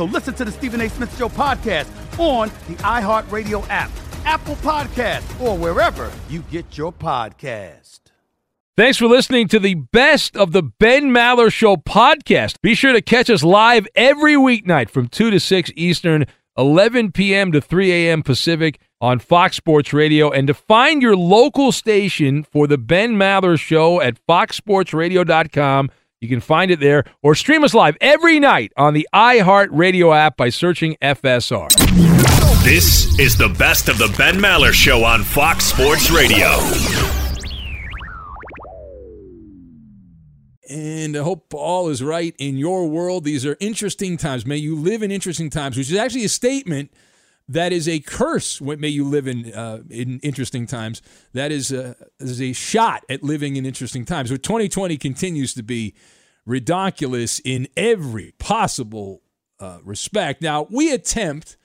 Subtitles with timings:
[0.00, 0.88] So listen to the Stephen A.
[0.88, 1.86] Smith Show podcast
[2.18, 3.90] on the iHeartRadio app,
[4.24, 7.98] Apple Podcast, or wherever you get your podcast.
[8.78, 12.62] Thanks for listening to the best of the Ben Maller Show podcast.
[12.62, 16.24] Be sure to catch us live every weeknight from 2 to 6 Eastern,
[16.56, 17.52] 11 p.m.
[17.52, 18.22] to 3 a.m.
[18.22, 20.30] Pacific on Fox Sports Radio.
[20.30, 26.40] And to find your local station for the Ben Maller Show at foxsportsradio.com, you can
[26.40, 30.96] find it there or stream us live every night on the iHeartRadio app by searching
[31.00, 31.68] FSR.
[32.62, 36.46] This is the best of the Ben Maller Show on Fox Sports Radio.
[40.68, 43.24] And I hope all is right in your world.
[43.24, 44.44] These are interesting times.
[44.44, 46.92] May you live in interesting times, which is actually a statement
[47.50, 48.60] that is a curse.
[48.60, 51.02] What may you live in uh, in interesting times.
[51.32, 54.30] That is a, is a shot at living in interesting times.
[54.30, 55.94] But 2020 continues to be
[56.46, 59.22] ridiculous in every possible
[59.58, 60.42] uh, respect.
[60.42, 61.56] Now we attempt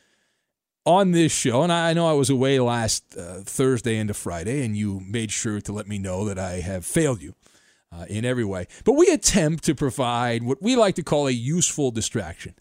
[0.87, 4.75] on this show, and I know I was away last uh, Thursday into Friday, and
[4.75, 7.35] you made sure to let me know that I have failed you.
[7.91, 8.67] Uh, in every way.
[8.83, 12.55] But we attempt to provide what we like to call a useful distraction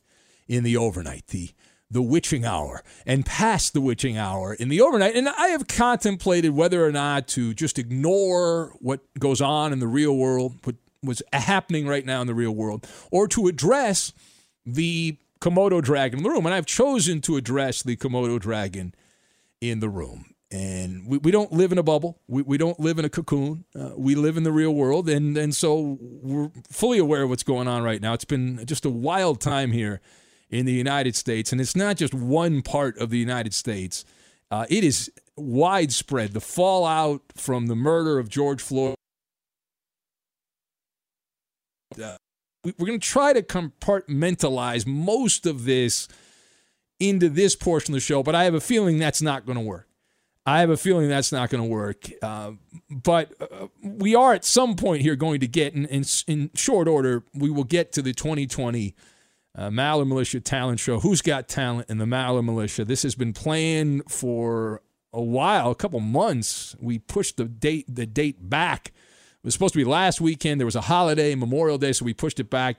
[0.47, 1.51] in the overnight, the
[1.94, 5.15] the witching hour and past the witching hour in the overnight.
[5.15, 9.87] And I have contemplated whether or not to just ignore what goes on in the
[9.87, 14.12] real world, what was happening right now in the real world, or to address
[14.66, 16.47] the Komodo dragon in the room.
[16.47, 18.92] And I've chosen to address the Komodo dragon
[19.60, 20.34] in the room.
[20.51, 22.19] And we, we don't live in a bubble.
[22.27, 23.66] We, we don't live in a cocoon.
[23.78, 25.09] Uh, we live in the real world.
[25.09, 28.15] And, and so we're fully aware of what's going on right now.
[28.15, 30.01] It's been just a wild time here
[30.54, 34.04] in the United States, and it's not just one part of the United States.
[34.53, 36.33] Uh, it is widespread.
[36.33, 38.95] The fallout from the murder of George Floyd.
[42.01, 42.16] Uh,
[42.62, 46.06] we, we're going to try to compartmentalize most of this
[47.00, 49.65] into this portion of the show, but I have a feeling that's not going to
[49.65, 49.89] work.
[50.47, 52.09] I have a feeling that's not going to work.
[52.22, 52.53] Uh,
[52.89, 56.86] but uh, we are at some point here going to get, in, in, in, short
[56.86, 58.95] order, we will get to the 2020
[59.56, 61.01] uh, Maller Militia Talent Show.
[61.01, 62.84] Who's got talent in the Maller Militia?
[62.84, 66.74] This has been playing for a while, a couple months.
[66.80, 68.89] We pushed the date the date back.
[68.89, 70.60] It was supposed to be last weekend.
[70.60, 72.78] There was a holiday, Memorial Day, so we pushed it back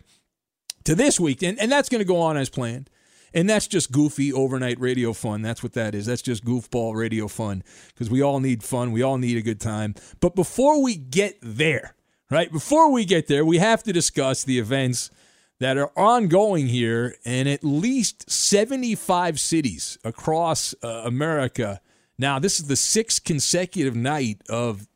[0.84, 2.90] to this week, and, and that's going to go on as planned.
[3.34, 5.42] And that's just goofy overnight radio fun.
[5.42, 6.06] That's what that is.
[6.06, 8.94] That's just goofball radio fun because we all need fun.
[8.94, 9.94] We all need a good time.
[10.22, 11.96] But before we get there,
[12.32, 15.12] right, before we get there, we have to discuss the events
[15.60, 21.80] that are ongoing here in at least 75 cities across uh, America.
[22.18, 24.88] Now, this is the sixth consecutive night of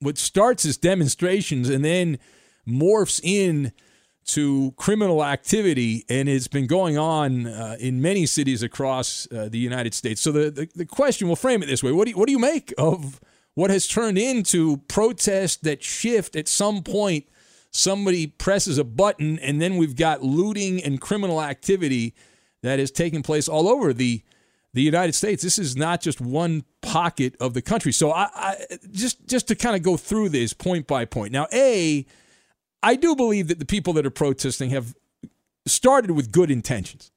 [0.00, 2.18] what starts as demonstrations and then
[2.66, 3.72] morphs in
[4.24, 9.58] to criminal activity, and it's been going on uh, in many cities across uh, the
[9.58, 10.20] United States.
[10.20, 12.32] So the, the, the question, we'll frame it this way: What do you, what do
[12.32, 13.20] you make of
[13.54, 17.26] what has turned into protests that shift at some point?
[17.72, 22.14] Somebody presses a button, and then we've got looting and criminal activity
[22.62, 24.22] that is taking place all over the
[24.74, 25.42] the United States.
[25.42, 27.92] This is not just one pocket of the country.
[27.92, 28.56] So I, I
[28.90, 31.32] just just to kind of go through this point by point.
[31.32, 32.06] Now, a
[32.82, 34.94] I do believe that the people that are protesting have
[35.66, 37.10] started with good intentions.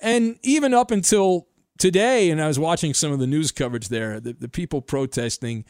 [0.00, 1.48] And even up until
[1.78, 5.64] today, and I was watching some of the news coverage there, the, the people protesting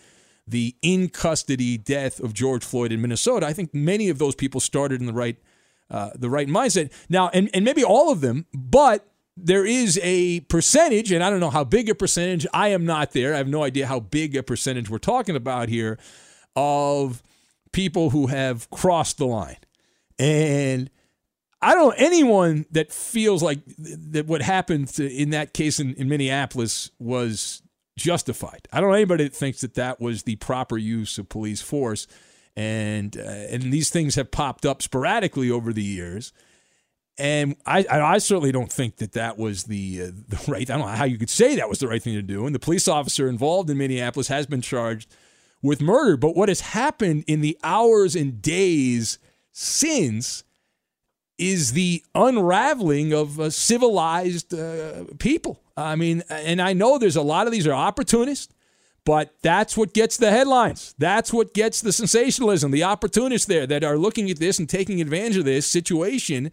[0.47, 4.61] the in custody death of George Floyd in Minnesota, I think many of those people
[4.61, 5.37] started in the right
[5.91, 6.91] uh, the right mindset.
[7.09, 9.07] Now, and, and maybe all of them, but
[9.37, 13.13] there is a percentage, and I don't know how big a percentage, I am not
[13.13, 13.35] there.
[13.35, 15.99] I have no idea how big a percentage we're talking about here
[16.57, 17.23] of
[17.73, 19.59] people who have crossed the line.
[20.19, 20.91] And
[21.61, 26.09] I don't know anyone that feels like that what happened in that case in, in
[26.09, 27.63] Minneapolis was
[27.97, 28.69] justified.
[28.73, 32.07] I don't know anybody that thinks that that was the proper use of police force.
[32.57, 36.33] And uh, and these things have popped up sporadically over the years.
[37.17, 40.69] And I, I certainly don't think that that was the uh, the right.
[40.71, 42.47] I don't know how you could say that was the right thing to do.
[42.47, 45.13] And the police officer involved in Minneapolis has been charged
[45.63, 46.17] with murder.
[46.17, 49.19] But what has happened in the hours and days
[49.53, 50.45] since
[51.39, 55.61] is the unraveling of uh, civilized uh, people.
[55.77, 58.53] I mean, and I know there's a lot of these are opportunists,
[59.05, 60.95] but that's what gets the headlines.
[60.99, 65.01] That's what gets the sensationalism, the opportunists there that are looking at this and taking
[65.01, 66.53] advantage of this situation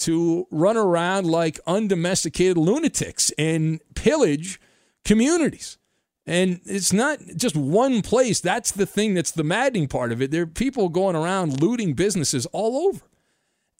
[0.00, 4.60] to run around like undomesticated lunatics and pillage
[5.04, 5.78] communities.
[6.26, 8.40] And it's not just one place.
[8.40, 10.30] That's the thing that's the maddening part of it.
[10.30, 13.00] There are people going around looting businesses all over.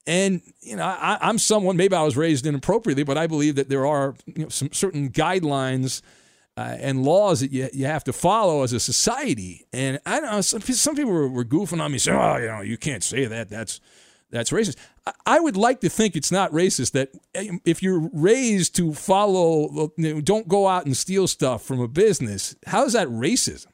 [0.07, 3.69] And, you know, I, am someone, maybe I was raised inappropriately, but I believe that
[3.69, 6.03] there are you know, some certain guidelines
[6.57, 9.67] uh, and laws that you, you have to follow as a society.
[9.73, 12.47] And I don't know, some, some people were, were goofing on me saying, oh, you
[12.47, 13.51] know, you can't say that.
[13.51, 13.81] That's,
[14.31, 14.77] that's racist.
[15.27, 17.11] I would like to think it's not racist that
[17.65, 21.89] if you're raised to follow, you know, don't go out and steal stuff from a
[21.89, 23.67] business, how is that racism?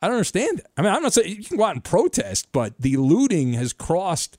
[0.00, 0.62] I don't understand.
[0.76, 3.72] I mean, I'm not saying you can go out and protest, but the looting has
[3.72, 4.36] crossed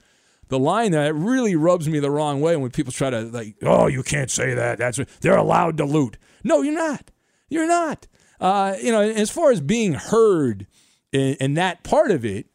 [0.54, 1.14] the line there.
[1.14, 4.54] Really rubs me the wrong way when people try to, like, oh, you can't say
[4.54, 4.78] that.
[4.78, 6.18] That's They're allowed to loot.
[6.44, 7.10] No, you're not.
[7.50, 8.08] You're not.
[8.40, 10.68] Uh, you know, as far as being heard
[11.12, 12.48] in that part of it,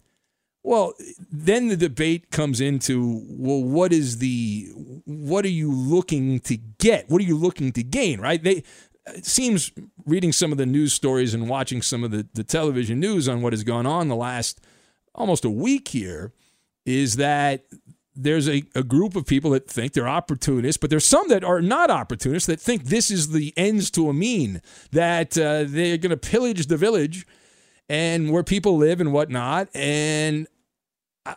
[0.63, 0.93] well,
[1.31, 4.69] then the debate comes into well, what is the
[5.07, 7.09] what are you looking to get?
[7.09, 8.21] What are you looking to gain?
[8.21, 8.43] Right?
[8.43, 8.65] They
[9.07, 9.73] it seems
[10.05, 13.41] reading some of the news stories and watching some of the, the television news on
[13.41, 14.61] what has gone on the last
[15.15, 16.33] almost a week here
[16.85, 17.65] is that
[18.21, 21.63] there's a, a group of people that think they're opportunists, but there's some that are
[21.63, 24.61] not opportunists that think this is the ends to a mean,
[24.91, 27.27] that uh, they're going to pillage the village
[27.89, 29.69] and where people live and whatnot.
[29.75, 30.49] And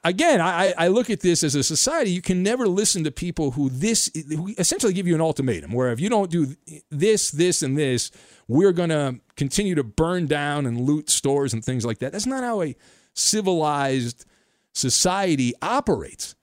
[0.03, 2.11] again, I, I look at this as a society.
[2.11, 5.91] You can never listen to people who this who essentially give you an ultimatum, where
[5.91, 6.55] if you don't do
[6.89, 8.11] this, this, and this,
[8.47, 12.11] we're going to continue to burn down and loot stores and things like that.
[12.11, 12.75] That's not how a
[13.13, 14.25] civilized
[14.73, 16.35] society operates.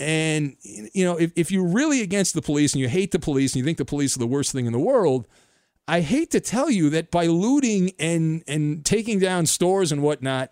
[0.00, 3.52] And you know, if, if you're really against the police and you hate the police
[3.52, 5.28] and you think the police are the worst thing in the world,
[5.86, 10.50] I hate to tell you that by looting and and taking down stores and whatnot,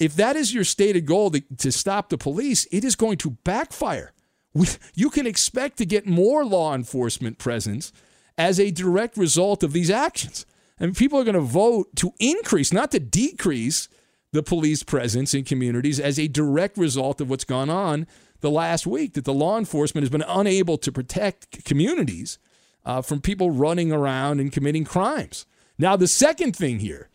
[0.00, 3.30] if that is your stated goal to, to stop the police, it is going to
[3.30, 4.12] backfire.
[4.52, 7.92] We, you can expect to get more law enforcement presence
[8.36, 10.44] as a direct result of these actions.
[10.78, 13.88] And people are going to vote to increase, not to decrease,
[14.32, 18.06] the police presence in communities as a direct result of what's gone on
[18.42, 22.38] the last week, that the law enforcement has been unable to protect communities
[22.84, 25.46] uh, from people running around and committing crimes.
[25.78, 27.08] Now, the second thing here,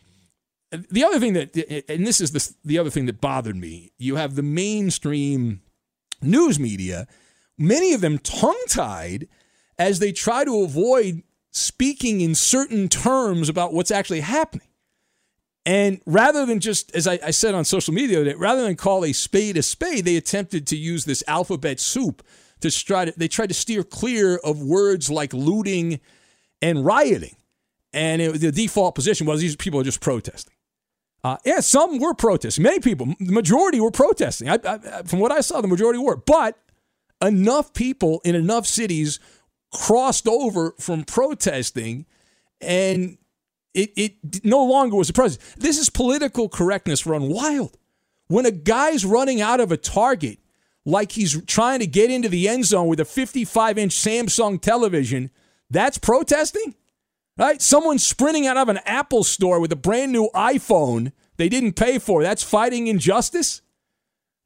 [0.70, 4.16] the other thing that, and this is the, the other thing that bothered me, you
[4.16, 5.62] have the mainstream
[6.20, 7.06] news media
[7.58, 9.28] many of them tongue tied
[9.78, 14.67] as they try to avoid speaking in certain terms about what's actually happening.
[15.68, 19.04] And rather than just, as I, I, said on social media, that rather than call
[19.04, 22.26] a spade a spade, they attempted to use this alphabet soup
[22.60, 26.00] to try to, they tried to steer clear of words like looting
[26.62, 27.36] and rioting.
[27.92, 30.54] And it, the default position was these people are just protesting.
[31.22, 32.64] Uh, yeah, some were protesting.
[32.64, 34.48] Many people, the majority were protesting.
[34.48, 36.16] I, I, from what I saw, the majority were.
[36.16, 36.58] But
[37.22, 39.20] enough people in enough cities
[39.70, 42.06] crossed over from protesting
[42.58, 43.18] and
[43.78, 45.60] it, it no longer was a president.
[45.60, 47.76] This is political correctness run wild.
[48.26, 50.38] When a guy's running out of a target
[50.84, 55.30] like he's trying to get into the end zone with a 55 inch Samsung television,
[55.70, 56.74] that's protesting?
[57.36, 57.62] Right?
[57.62, 62.00] Someone sprinting out of an Apple store with a brand new iPhone they didn't pay
[62.00, 62.22] for.
[62.22, 63.62] That's fighting injustice?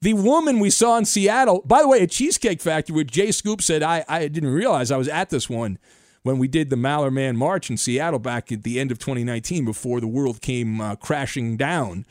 [0.03, 3.63] The woman we saw in Seattle, by the way, a Cheesecake Factory, where Jay Scoop
[3.63, 5.79] said, I, I didn't realize I was at this one
[6.23, 9.65] when we did the Maller Man March in Seattle back at the end of 2019
[9.65, 12.07] before the world came uh, crashing down.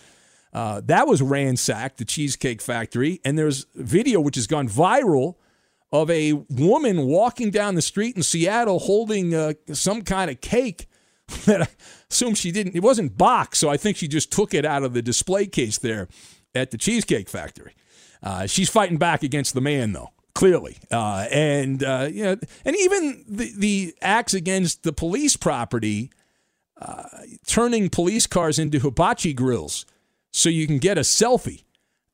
[0.53, 3.21] Uh, that was ransacked, the Cheesecake Factory.
[3.23, 5.35] And there's video which has gone viral
[5.91, 10.87] of a woman walking down the street in Seattle holding uh, some kind of cake
[11.45, 11.67] that I
[12.09, 14.93] assume she didn't, it wasn't boxed, so I think she just took it out of
[14.93, 16.07] the display case there
[16.53, 17.73] at the Cheesecake Factory.
[18.23, 20.77] Uh, she's fighting back against the man, though, clearly.
[20.91, 26.11] Uh, and, uh, you know, and even the, the acts against the police property,
[26.79, 27.03] uh,
[27.45, 29.85] turning police cars into hibachi grills
[30.31, 31.63] so you can get a selfie.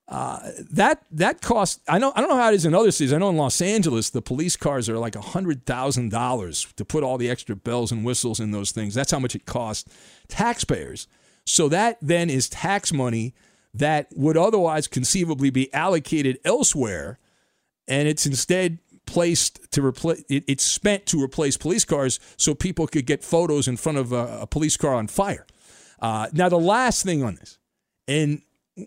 [0.10, 0.40] Uh,
[0.72, 3.12] that that cost I know I don't know how it is in other cities.
[3.12, 7.04] I know in Los Angeles the police cars are like hundred thousand dollars to put
[7.04, 8.94] all the extra bells and whistles in those things.
[8.94, 9.94] That's how much it costs
[10.30, 11.10] taxpayers.
[11.46, 13.34] So that then is tax money
[13.74, 17.20] that would otherwise conceivably be allocated elsewhere,
[17.88, 20.24] and it's instead placed to replace.
[20.30, 24.12] It, it's spent to replace police cars so people could get photos in front of
[24.12, 25.46] a, a police car on fire.
[26.00, 27.58] Uh, now, the last thing on this,
[28.08, 28.42] and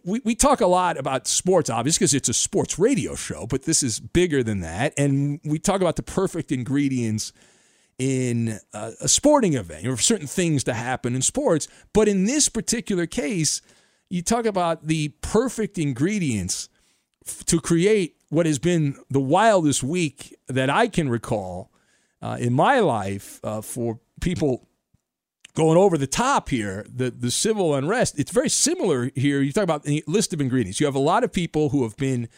[0.05, 3.65] we, we talk a lot about sports, obviously, because it's a sports radio show, but
[3.65, 4.95] this is bigger than that.
[4.97, 7.33] And we talk about the perfect ingredients
[7.99, 11.69] in a, a sporting event, or certain things to happen in sports.
[11.93, 13.61] But in this particular case,
[14.09, 16.70] you talk about the perfect ingredients
[17.47, 21.71] to create what has been the wildest week that I can recall
[22.23, 24.69] uh, in my life uh, for people
[25.55, 28.19] going over the top here, the, the civil unrest.
[28.19, 29.41] It's very similar here.
[29.43, 30.81] You talk about the list of ingredients.
[30.81, 32.29] You have a lot of people who have been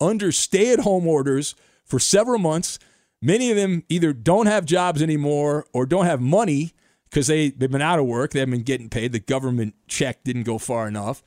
[0.00, 2.78] under stay at home orders for several months.
[3.20, 6.72] Many of them either don't have jobs anymore or don't have money
[7.04, 8.32] because they, they've been out of work.
[8.32, 9.12] They haven't been getting paid.
[9.12, 11.22] The government check didn't go far enough.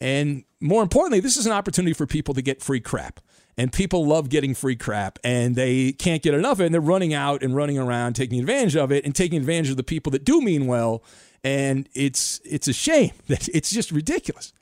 [0.00, 3.20] And more importantly, this is an opportunity for people to get free crap.
[3.58, 6.66] And people love getting free crap and they can't get enough of it.
[6.66, 9.78] And they're running out and running around taking advantage of it and taking advantage of
[9.78, 11.02] the people that do mean well.
[11.42, 14.52] And it's it's a shame that it's just ridiculous.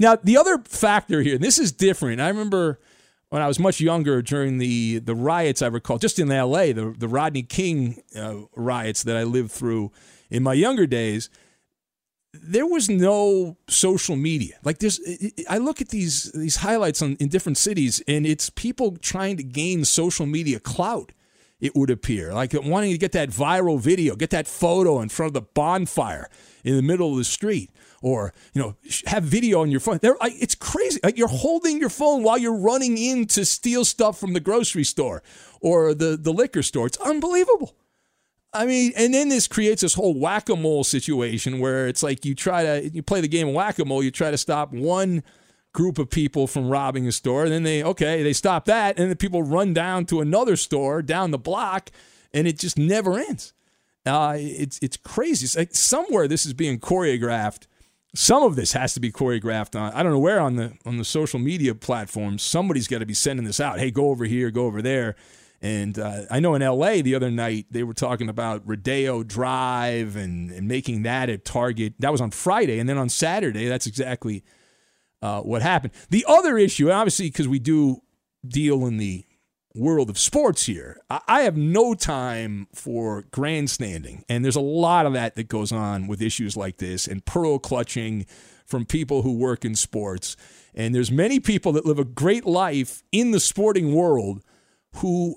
[0.00, 2.20] Now, the other factor here, and this is different.
[2.20, 2.80] I remember
[3.28, 6.94] when I was much younger during the the riots I recall, just in LA, the,
[6.98, 9.92] the Rodney King uh, riots that I lived through
[10.28, 11.30] in my younger days,
[12.32, 14.56] there was no social media.
[14.62, 15.00] Like there's,
[15.48, 19.42] I look at these these highlights on, in different cities, and it's people trying to
[19.42, 21.12] gain social media clout.
[21.60, 25.30] It would appear like wanting to get that viral video, get that photo in front
[25.30, 26.30] of the bonfire
[26.64, 27.70] in the middle of the street,
[28.00, 29.98] or you know, have video on your phone.
[30.00, 31.00] There, it's crazy.
[31.02, 34.84] Like you're holding your phone while you're running in to steal stuff from the grocery
[34.84, 35.22] store
[35.60, 36.86] or the the liquor store.
[36.86, 37.74] It's unbelievable.
[38.52, 42.24] I mean, and then this creates this whole whack a mole situation where it's like
[42.24, 45.22] you try to you play the game whack a mole, you try to stop one
[45.72, 49.08] group of people from robbing a store, and then they okay, they stop that, and
[49.08, 51.90] then people run down to another store down the block,
[52.34, 53.52] and it just never ends.
[54.04, 55.44] Uh, it's it's crazy.
[55.44, 57.66] It's like somewhere this is being choreographed.
[58.16, 60.96] Some of this has to be choreographed on I don't know where on the on
[60.96, 62.42] the social media platforms.
[62.42, 63.78] Somebody's got to be sending this out.
[63.78, 65.14] Hey, go over here, go over there
[65.62, 70.16] and uh, I know in LA the other night they were talking about Rodeo Drive
[70.16, 71.94] and, and making that a target.
[71.98, 72.78] That was on Friday.
[72.78, 74.42] And then on Saturday, that's exactly
[75.20, 75.92] uh, what happened.
[76.08, 78.02] The other issue, obviously, because we do
[78.46, 79.26] deal in the
[79.74, 84.24] world of sports here, I, I have no time for grandstanding.
[84.30, 87.58] And there's a lot of that that goes on with issues like this and pearl
[87.58, 88.24] clutching
[88.64, 90.36] from people who work in sports.
[90.74, 94.42] And there's many people that live a great life in the sporting world
[94.96, 95.36] who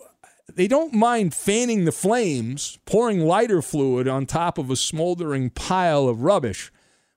[0.52, 6.08] they don't mind fanning the flames, pouring lighter fluid on top of a smoldering pile
[6.08, 6.72] of rubbish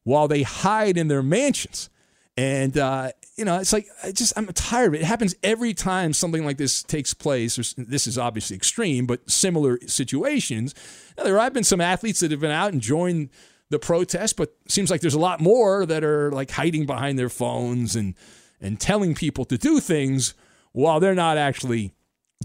[0.05, 1.91] while they hide in their mansions.
[2.37, 5.01] And uh, you know, it's like I just I'm tired of it.
[5.01, 7.57] It happens every time something like this takes place.
[7.77, 10.75] This is obviously extreme, but similar situations.
[11.17, 13.31] Now, there have been some athletes that have been out and joined
[13.71, 17.31] the protest, but seems like there's a lot more that are like hiding behind their
[17.31, 18.15] phones and
[18.61, 20.35] and telling people to do things
[20.73, 21.93] while they're not actually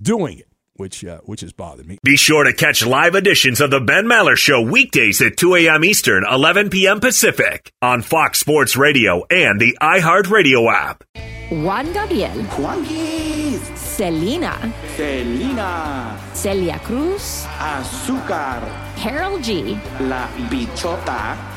[0.01, 0.50] doing it
[0.81, 1.99] which uh, which has bothered me.
[2.03, 5.85] Be sure to catch live editions of the Ben Maller Show weekdays at 2 a.m.
[5.85, 6.99] Eastern, 11 p.m.
[6.99, 11.03] Pacific on Fox Sports Radio and the iHeartRadio app.
[11.51, 12.31] Juan Gabriel.
[12.57, 13.59] Juanquis.
[13.77, 14.73] Selena.
[14.95, 16.17] Selena.
[16.33, 17.45] Celia Cruz.
[17.59, 18.61] Azúcar.
[18.97, 19.77] Karol G.
[19.99, 21.37] La Bichota.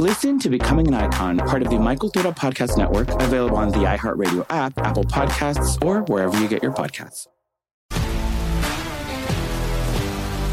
[0.00, 3.80] Listen to Becoming an Icon, part of the My Cultura Podcast Network, available on the
[3.80, 7.26] iHeartRadio app, Apple Podcasts, or wherever you get your podcasts.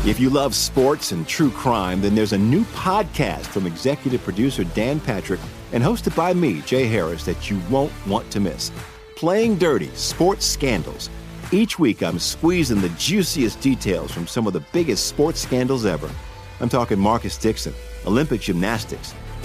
[0.05, 4.65] If you love sports and true crime, then there's a new podcast from executive producer
[4.65, 5.39] Dan Patrick
[5.71, 8.69] and hosted by me, Jay Harris, that you won't want to miss.
[9.15, 11.09] Playing Dirty Sports Scandals.
[11.53, 16.11] Each week, I'm squeezing the juiciest details from some of the biggest sports scandals ever.
[16.59, 17.73] I'm talking Marcus Dixon,
[18.05, 19.13] Olympic gymnastics,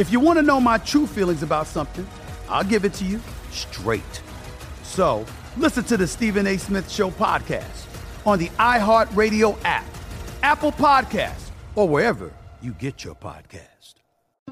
[0.00, 2.06] If you want to know my true feelings about something,
[2.48, 4.22] I'll give it to you straight.
[4.82, 5.26] So
[5.58, 6.56] listen to the Stephen A.
[6.56, 7.84] Smith Show podcast
[8.24, 9.84] on the iHeartRadio app,
[10.42, 12.32] Apple Podcasts, or wherever
[12.62, 13.96] you get your podcast.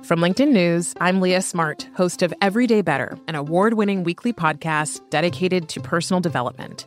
[0.03, 5.01] From LinkedIn News, I'm Leah Smart, host of Everyday Better, an award winning weekly podcast
[5.09, 6.87] dedicated to personal development.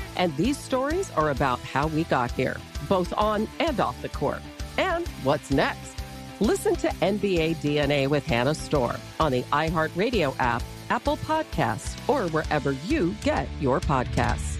[0.15, 2.57] And these stories are about how we got here,
[2.89, 4.41] both on and off the court.
[4.77, 5.95] and what's next.
[6.39, 12.71] Listen to NBA DNA with Hannah Storm on the iHeartRadio app, Apple Podcasts, or wherever
[12.87, 14.57] you get your podcasts.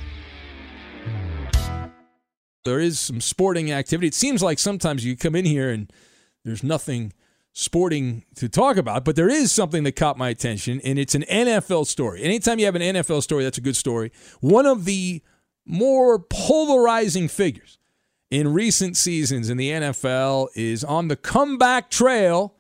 [2.66, 4.08] There is some sporting activity.
[4.08, 5.92] It seems like sometimes you come in here and
[6.46, 7.14] there's nothing
[7.54, 11.24] sporting to talk about, but there is something that caught my attention, and it's an
[11.24, 12.22] NFL story.
[12.22, 14.12] Anytime you have an NFL story, that's a good story.
[14.40, 15.22] One of the
[15.66, 17.80] more polarizing figures
[18.30, 22.54] in recent seasons in the NFL is on the comeback trail.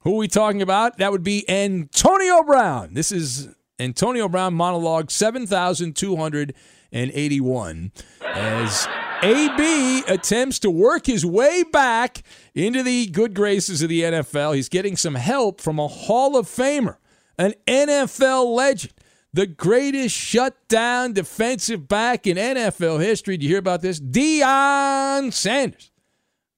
[0.00, 0.98] Who are we talking about?
[0.98, 2.94] That would be Antonio Brown.
[2.94, 8.88] This is Antonio Brown monologue 7,281 as
[9.22, 12.22] AB attempts to work his way back
[12.54, 14.56] into the good graces of the NFL.
[14.56, 16.96] He's getting some help from a Hall of Famer,
[17.38, 18.92] an NFL legend,
[19.32, 23.36] the greatest shutdown defensive back in NFL history.
[23.36, 23.98] Did you hear about this?
[23.98, 25.90] Deion Sanders.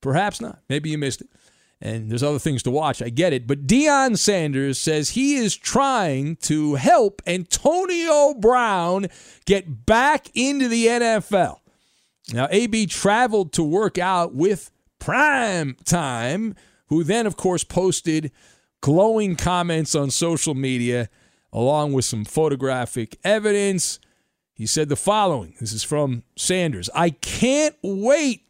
[0.01, 0.61] Perhaps not.
[0.69, 1.29] Maybe you missed it.
[1.81, 3.03] And there's other things to watch.
[3.03, 3.47] I get it.
[3.47, 9.07] But Deion Sanders says he is trying to help Antonio Brown
[9.45, 11.59] get back into the NFL.
[12.33, 16.55] Now, AB traveled to work out with Prime Time,
[16.87, 18.33] who then, of course, posted
[18.81, 21.11] glowing comments on social media
[21.55, 24.01] along with some photographic evidence.
[24.53, 28.43] He said the following this is from Sanders I can't wait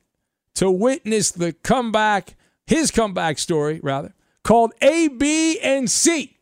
[0.55, 2.37] to witness the comeback,
[2.67, 6.37] his comeback story, rather, called A, B, and C.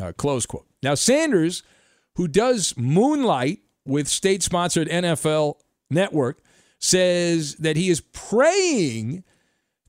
[0.00, 0.66] Uh, close quote.
[0.82, 1.62] Now, Sanders,
[2.14, 5.54] who does moonlight with state sponsored NFL
[5.90, 6.40] network,
[6.78, 9.24] says that he is praying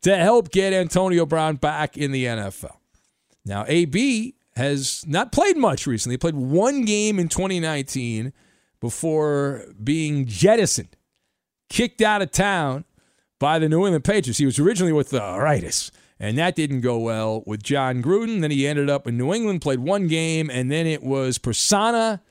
[0.02, 2.78] to help get Antonio Brown back in the NFL.
[3.46, 6.14] Now, AB has not played much recently.
[6.14, 8.34] He played one game in 2019
[8.80, 10.96] before being jettisoned,
[11.70, 12.86] kicked out of town
[13.40, 14.38] by the New England Patriots.
[14.38, 18.42] He was originally with the Raiders, and that didn't go well with Jon Gruden.
[18.42, 22.22] Then he ended up in New England, played one game, and then it was persona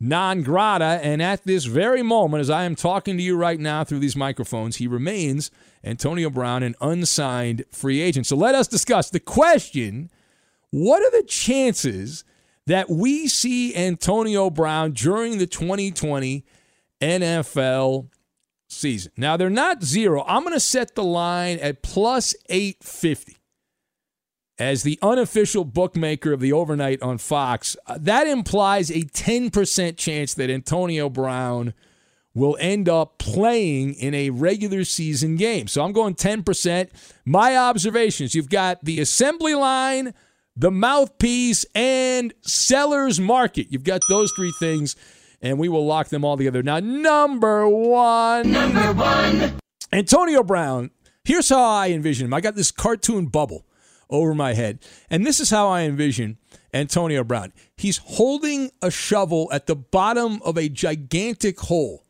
[0.00, 1.00] non grata.
[1.02, 4.16] And at this very moment, as I am talking to you right now through these
[4.16, 5.50] microphones, he remains
[5.82, 8.26] Antonio Brown, an unsigned free agent.
[8.26, 10.10] So let us discuss the question
[10.74, 12.24] what are the chances
[12.66, 16.44] that we see Antonio Brown during the 2020
[17.00, 18.08] NFL
[18.68, 19.12] season?
[19.16, 20.24] Now, they're not zero.
[20.26, 23.36] I'm going to set the line at plus 850
[24.58, 30.34] as the unofficial bookmaker of the overnight on Fox, uh, that implies a 10% chance
[30.34, 31.74] that Antonio Brown
[32.34, 35.68] will end up playing in a regular season game.
[35.68, 36.88] So I'm going 10%.
[37.24, 40.14] My observations you've got the assembly line,
[40.56, 43.68] the mouthpiece, and seller's market.
[43.70, 44.96] You've got those three things,
[45.40, 46.62] and we will lock them all together.
[46.62, 48.52] Now, number one.
[48.52, 49.54] Number one.
[49.92, 50.90] Antonio Brown.
[51.24, 53.64] Here's how I envision him I got this cartoon bubble
[54.10, 54.80] over my head.
[55.10, 56.38] And this is how I envision
[56.72, 57.52] Antonio Brown.
[57.76, 62.04] He's holding a shovel at the bottom of a gigantic hole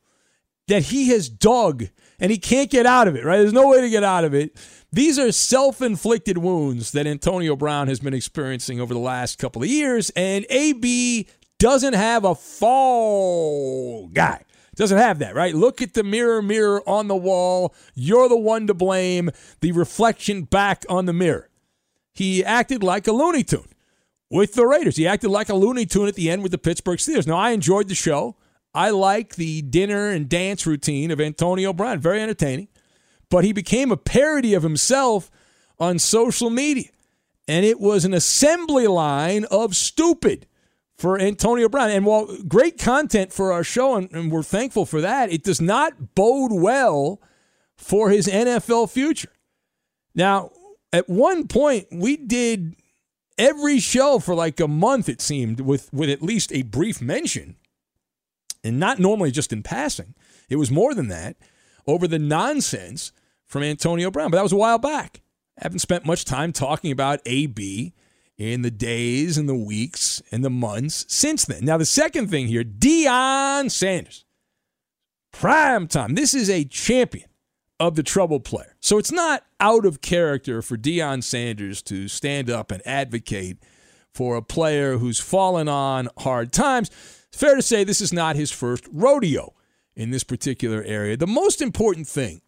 [0.66, 1.84] that he has dug
[2.20, 3.38] and he can't get out of it, right?
[3.38, 4.56] There's no way to get out of it.
[4.92, 9.62] These are self inflicted wounds that Antonio Brown has been experiencing over the last couple
[9.62, 11.26] of years, and AB
[11.58, 14.42] doesn't have a fall guy.
[14.76, 15.54] Doesn't have that, right?
[15.54, 17.74] Look at the mirror, mirror on the wall.
[17.94, 19.30] You're the one to blame.
[19.60, 21.48] The reflection back on the mirror
[22.14, 23.68] he acted like a Looney Tune
[24.30, 24.96] with the Raiders.
[24.96, 27.26] He acted like a Looney Tune at the end with the Pittsburgh Steelers.
[27.26, 28.36] Now, I enjoyed the show.
[28.74, 32.00] I like the dinner and dance routine of Antonio Brown.
[32.00, 32.68] Very entertaining.
[33.30, 35.30] But he became a parody of himself
[35.78, 36.88] on social media.
[37.46, 40.46] And it was an assembly line of stupid
[40.96, 41.90] for Antonio Brown.
[41.90, 45.60] And while great content for our show, and, and we're thankful for that, it does
[45.60, 47.20] not bode well
[47.76, 49.32] for his NFL future.
[50.14, 50.50] Now,
[50.92, 52.76] at one point we did
[53.36, 57.56] every show for like a month it seemed with with at least a brief mention
[58.64, 60.14] and not normally just in passing.
[60.48, 61.36] It was more than that
[61.86, 63.12] over the nonsense
[63.44, 65.20] from Antonio Brown but that was a while back.
[65.58, 67.92] I haven't spent much time talking about AB
[68.36, 71.64] in the days and the weeks and the months since then.
[71.64, 74.24] Now the second thing here Deion Sanders.
[75.32, 76.14] Prime time.
[76.14, 77.28] This is a champion
[77.80, 78.76] of the troubled player.
[78.80, 83.58] So it's not out of character for Deion Sanders to stand up and advocate
[84.12, 86.90] for a player who's fallen on hard times.
[87.34, 89.54] It's fair to say this is not his first rodeo
[89.96, 91.16] in this particular area.
[91.16, 92.42] The most important thing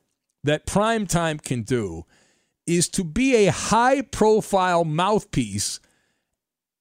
[0.45, 2.05] that primetime can do
[2.69, 5.81] is to be a high profile mouthpiece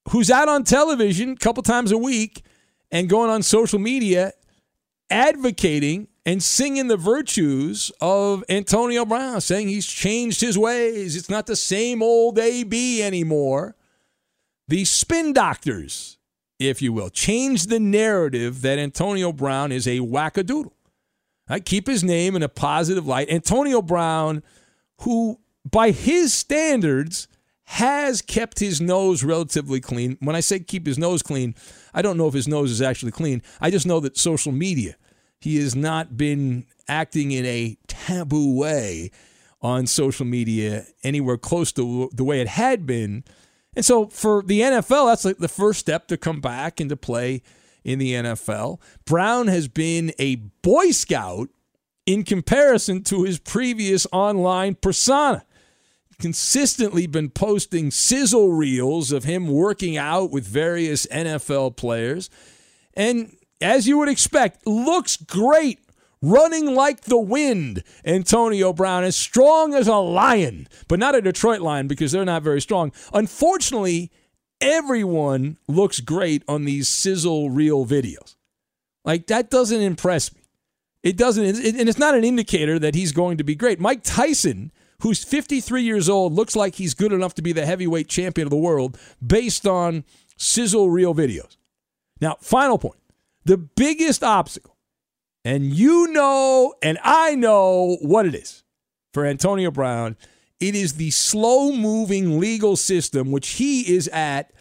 [0.10, 2.44] who's out on television a couple times a week
[2.92, 4.34] and going on social media
[5.10, 11.16] advocating and singing the virtues of Antonio Brown, saying he's changed his ways.
[11.16, 13.76] It's not the same old AB anymore.
[14.68, 16.15] The spin doctors,
[16.60, 20.72] if you will, Change the narrative that Antonio Brown is a wackadoodle.
[21.48, 23.30] I keep his name in a positive light.
[23.30, 24.42] Antonio Brown,
[25.02, 25.40] who
[25.70, 27.28] by his standards
[27.66, 30.18] has kept his nose relatively clean.
[30.22, 31.56] When I say keep his nose clean,
[31.94, 33.42] I don't know if his nose is actually clean.
[33.60, 34.96] I just know that social media
[35.40, 39.12] he has not been acting in a taboo way
[39.62, 43.24] on social media anywhere close to the way it had been.
[43.76, 47.42] And so for the NFL, that's like the first step to come back into play
[47.84, 48.80] in the NFL.
[49.06, 51.50] Brown has been a Boy Scout
[52.06, 55.44] in comparison to his previous online persona.
[56.20, 62.30] Consistently been posting sizzle reels of him working out with various NFL players.
[62.94, 65.80] And as you would expect, looks great,
[66.30, 67.84] running like the wind.
[68.04, 72.44] Antonio Brown, as strong as a lion, but not a Detroit lion because they're not
[72.44, 72.92] very strong.
[73.14, 74.12] Unfortunately,
[74.62, 78.36] everyone looks great on these sizzle reel videos.
[79.04, 80.42] Like, that doesn't impress me.
[81.04, 83.80] It doesn't, and it's not an indicator that he's going to be great.
[83.80, 88.08] Mike Tyson, who's 53 years old, looks like he's good enough to be the heavyweight
[88.08, 90.04] champion of the world based on
[90.36, 91.58] sizzle reel videos.
[92.20, 93.00] Now, final point
[93.44, 94.75] the biggest obstacle,
[95.46, 98.64] and you know, and I know what it is
[99.14, 100.18] for Antonio Brown,
[100.60, 104.52] it is the slow moving legal system, which he is at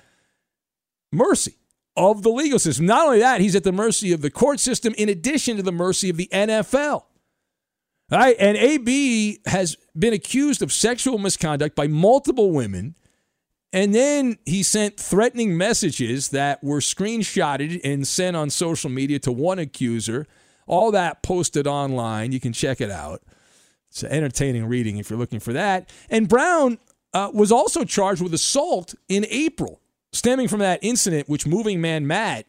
[1.11, 1.57] mercy
[1.97, 2.87] of the legal system.
[2.87, 5.73] Not only that, he's at the mercy of the court system, in addition to the
[5.73, 7.05] mercy of the NFL.
[8.11, 12.95] Right, and AB has been accused of sexual misconduct by multiple women
[13.75, 19.33] and then he sent threatening messages that were screenshotted and sent on social media to
[19.33, 20.29] one accuser.
[20.67, 22.33] All that posted online.
[22.33, 23.23] You can check it out.
[23.91, 25.91] It's entertaining reading if you're looking for that.
[26.11, 26.79] And Brown
[27.13, 29.81] uh, was also charged with assault in April,
[30.13, 32.47] stemming from that incident which Moving Man Matt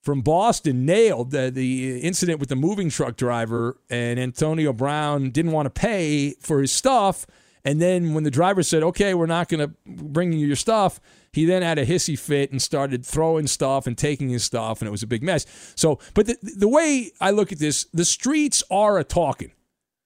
[0.00, 5.52] from Boston nailed the, the incident with the moving truck driver, and Antonio Brown didn't
[5.52, 7.26] want to pay for his stuff
[7.64, 11.00] and then when the driver said, okay, we're not going to bring you your stuff,
[11.32, 14.88] he then had a hissy fit and started throwing stuff and taking his stuff, and
[14.88, 15.46] it was a big mess.
[15.74, 19.52] So, but the, the way I look at this, the streets are a talking.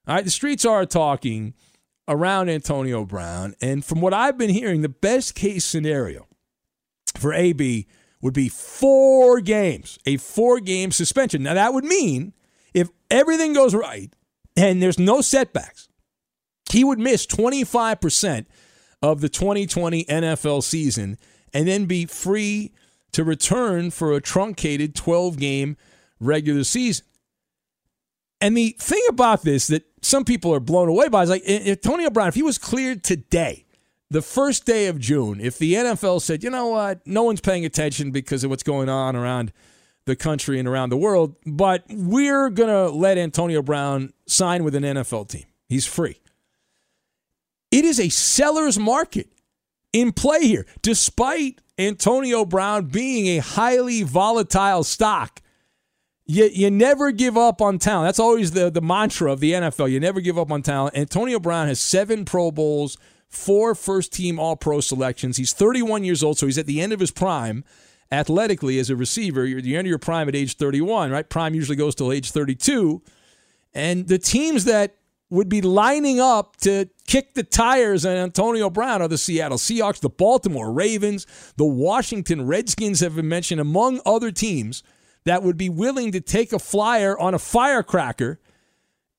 [0.07, 1.53] All right, the streets are a talking
[2.07, 3.55] around Antonio Brown.
[3.61, 6.27] And from what I've been hearing, the best case scenario
[7.17, 7.87] for AB
[8.21, 11.43] would be four games, a four game suspension.
[11.43, 12.33] Now, that would mean
[12.73, 14.13] if everything goes right
[14.55, 15.89] and there's no setbacks,
[16.71, 18.45] he would miss 25%
[19.01, 21.17] of the 2020 NFL season
[21.53, 22.71] and then be free
[23.11, 25.77] to return for a truncated 12 game
[26.19, 27.05] regular season.
[28.39, 32.09] And the thing about this that some people are blown away by is like Antonio
[32.09, 33.65] Brown, if he was cleared today,
[34.09, 37.65] the first day of June, if the NFL said, you know what, no one's paying
[37.65, 39.51] attention because of what's going on around
[40.05, 44.75] the country and around the world, but we're going to let Antonio Brown sign with
[44.75, 45.45] an NFL team.
[45.67, 46.21] He's free.
[47.77, 49.27] It is a seller's market
[49.93, 55.43] in play here, despite Antonio Brown being a highly volatile stock.
[56.25, 58.07] You, you never give up on talent.
[58.07, 59.91] That's always the, the mantra of the NFL.
[59.91, 60.97] You never give up on talent.
[60.97, 62.97] Antonio Brown has seven Pro Bowls,
[63.29, 65.37] four first team All Pro selections.
[65.37, 67.63] He's 31 years old, so he's at the end of his prime
[68.11, 69.45] athletically as a receiver.
[69.45, 71.29] You're at the end of your prime at age 31, right?
[71.29, 73.03] Prime usually goes till age 32.
[73.75, 74.96] And the teams that
[75.29, 79.99] would be lining up to kick the tires on Antonio Brown are the Seattle Seahawks,
[79.99, 81.25] the Baltimore Ravens,
[81.57, 84.83] the Washington Redskins have been mentioned, among other teams
[85.25, 88.39] that would be willing to take a flyer on a firecracker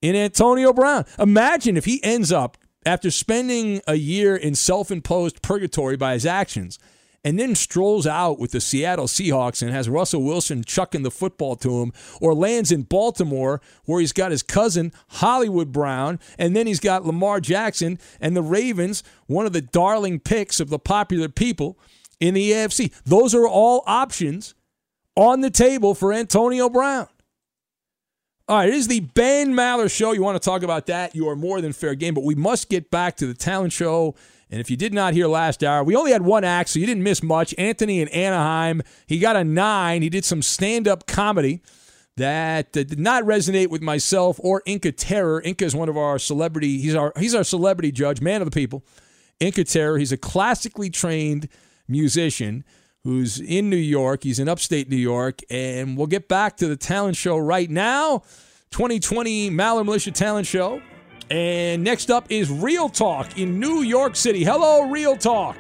[0.01, 1.05] in Antonio Brown.
[1.19, 6.25] Imagine if he ends up, after spending a year in self imposed purgatory by his
[6.25, 6.79] actions,
[7.25, 11.57] and then strolls out with the Seattle Seahawks and has Russell Wilson chucking the football
[11.57, 16.67] to him, or lands in Baltimore where he's got his cousin Hollywood Brown, and then
[16.67, 21.29] he's got Lamar Jackson and the Ravens, one of the darling picks of the popular
[21.29, 21.79] people
[22.21, 22.93] in the AFC.
[23.05, 24.55] Those are all options
[25.17, 27.09] on the table for Antonio Brown.
[28.49, 30.13] All right, it is the Ben Maller Show.
[30.13, 31.15] You want to talk about that?
[31.15, 34.15] You are more than fair game, but we must get back to the talent show
[34.51, 36.87] and if you did not hear last hour, we only had one act, so you
[36.87, 37.55] didn't miss much.
[37.59, 40.03] Anthony in Anaheim, he got a nine.
[40.03, 41.61] He did some stand up comedy
[42.17, 45.41] that did not resonate with myself or Inca Terror.
[45.43, 48.55] Inca is one of our celebrity, he's our, he's our celebrity judge, man of the
[48.55, 48.85] people.
[49.41, 51.49] Inca Terror, he's a classically trained
[51.87, 52.65] musician
[53.05, 54.25] who's in New York.
[54.25, 55.41] He's in upstate New York.
[55.51, 58.23] And we'll get back to the talent show right now.
[58.71, 60.83] 2020 Maller Militia Talent Show.
[61.31, 64.45] And next up is Real Talk in New York City.
[64.45, 65.57] Hello, Real Talk.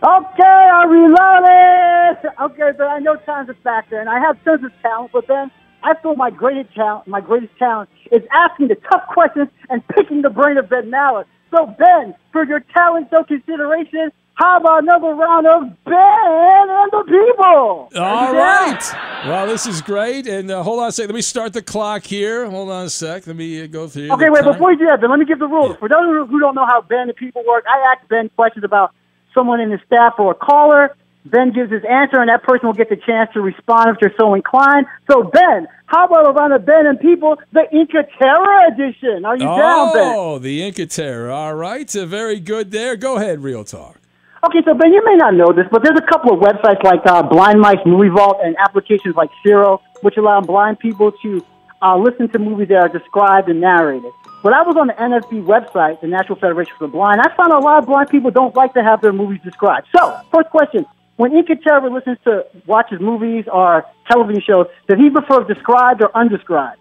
[0.00, 2.32] Okay, I reloaded.
[2.40, 5.10] Okay, but I know time's a factor, and I have tons of talent.
[5.12, 5.50] But then
[5.82, 10.22] I feel my greatest talent, my greatest talent, is asking the tough questions and picking
[10.22, 11.24] the brain of Ben Maller.
[11.50, 17.02] So Ben, for your talent show consideration, how about another round of Ben and the
[17.08, 17.90] people?
[17.96, 18.80] All right.
[19.26, 20.28] Well, this is great.
[20.28, 21.06] And uh, hold on a sec.
[21.06, 22.48] Let me start the clock here.
[22.48, 23.26] Hold on a sec.
[23.26, 24.12] Let me uh, go through.
[24.12, 24.42] Okay, wait.
[24.42, 24.52] time.
[24.52, 25.76] Before you do that, Ben, let me give the rules.
[25.78, 28.64] For those who don't know how Ben and the people work, I ask Ben questions
[28.64, 28.94] about
[29.34, 30.94] someone in the staff or a caller.
[31.24, 34.14] Ben gives his answer, and that person will get the chance to respond if they're
[34.16, 34.86] so inclined.
[35.10, 39.24] So, Ben, how about a round of Ben and people, the Inca Terror edition?
[39.24, 40.14] Are you down, Ben?
[40.16, 41.32] Oh, the Inca Terror.
[41.32, 41.94] All right.
[41.94, 42.94] Uh, very good there.
[42.94, 43.97] Go ahead, Real Talk.
[44.44, 47.04] Okay, so Ben, you may not know this, but there's a couple of websites like
[47.06, 51.44] uh, Blind Mice Movie Vault and applications like Zero, which allow blind people to
[51.82, 54.12] uh, listen to movies that are described and narrated.
[54.42, 57.52] When I was on the NFB website, the National Federation for the Blind, I found
[57.52, 59.88] a lot of blind people don't like to have their movies described.
[59.96, 65.10] So, first question: When Inca Terror listens to watches movies or television shows, does he
[65.10, 66.78] prefer described or undescribed?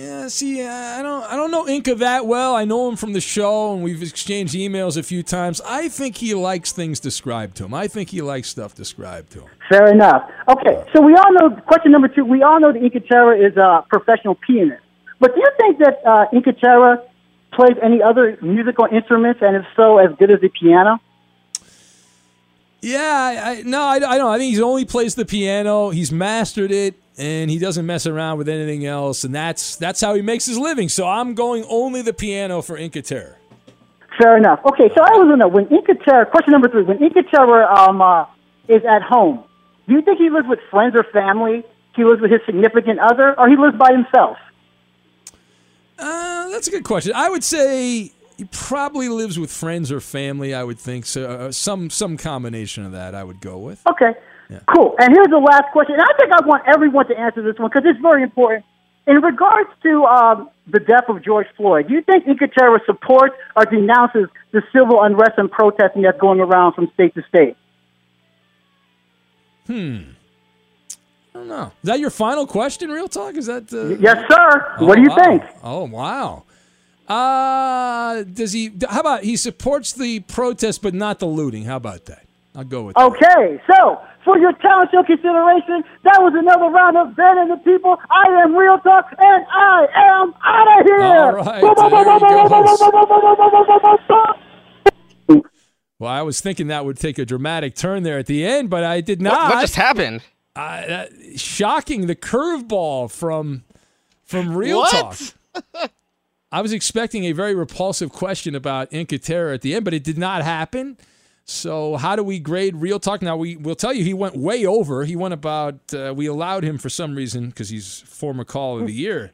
[0.00, 2.56] Yeah, see, uh, I don't, I don't know Inca that well.
[2.56, 5.60] I know him from the show, and we've exchanged emails a few times.
[5.60, 7.74] I think he likes things described to him.
[7.74, 9.48] I think he likes stuff described to him.
[9.68, 10.22] Fair enough.
[10.48, 13.54] Okay, so we all know, question number two, we all know that Inca Terra is
[13.58, 14.80] a professional pianist.
[15.18, 17.02] But do you think that uh, Inca Terra
[17.52, 20.98] plays any other musical instruments, and if so, as good as the piano?
[22.80, 22.98] Yeah,
[23.44, 24.32] I, I, no, I, I don't.
[24.32, 25.90] I think he only plays the piano.
[25.90, 29.24] He's mastered it, and he doesn't mess around with anything else.
[29.24, 30.88] And that's that's how he makes his living.
[30.88, 33.36] So I'm going only the piano for Inca Terror.
[34.18, 34.60] Fair enough.
[34.64, 38.02] Okay, so I was know when Inca Terra, question number three, when Inca Terra um,
[38.02, 38.26] uh,
[38.68, 39.44] is at home,
[39.86, 41.64] do you think he lives with friends or family?
[41.94, 44.36] He lives with his significant other, or he lives by himself?
[45.98, 47.12] Uh, that's a good question.
[47.14, 50.54] I would say he probably lives with friends or family.
[50.54, 51.30] I would think so.
[51.30, 53.14] Uh, some some combination of that.
[53.14, 53.86] I would go with.
[53.86, 54.14] Okay.
[54.74, 54.94] Cool.
[54.98, 55.94] And here's the last question.
[55.94, 58.64] And I think I want everyone to answer this one because it's very important.
[59.06, 63.34] In regards to um, the death of George Floyd, do you think Inca Terra supports
[63.56, 67.56] or denounces the civil unrest and protesting that's going around from state to state?
[69.66, 69.98] Hmm.
[71.34, 71.72] I don't know.
[71.82, 73.36] Is that your final question, Real Talk?
[73.36, 73.72] Is that?
[73.72, 74.76] Uh, Yes, sir.
[74.86, 75.16] what do you wow.
[75.24, 75.42] think?
[75.62, 76.44] Oh wow.
[77.08, 78.70] Uh, does he?
[78.88, 81.64] How about he supports the protest but not the looting?
[81.64, 82.26] How about that?
[82.54, 82.96] I'll go with.
[82.96, 87.56] Okay, so for your talent show consideration, that was another round of Ben and the
[87.58, 87.96] People.
[88.10, 91.00] I am Real Talk, and I am out of here.
[91.00, 91.90] All right, Boom, boom,
[95.28, 95.42] boom.
[95.98, 98.84] Well, I was thinking that would take a dramatic turn there at the end, but
[98.84, 99.52] I did not.
[99.52, 100.22] what just happened?
[100.56, 101.06] Uh, uh,
[101.36, 103.64] shocking the curveball from
[104.24, 105.34] from Real What?
[105.54, 105.90] Talk.
[106.52, 110.02] I was expecting a very repulsive question about Inca Terror at the end, but it
[110.02, 110.96] did not happen.
[111.44, 113.22] So how do we grade Real Talk?
[113.22, 115.04] Now we will tell you he went way over.
[115.04, 115.92] He went about.
[115.92, 119.32] Uh, we allowed him for some reason because he's former Call of the Year.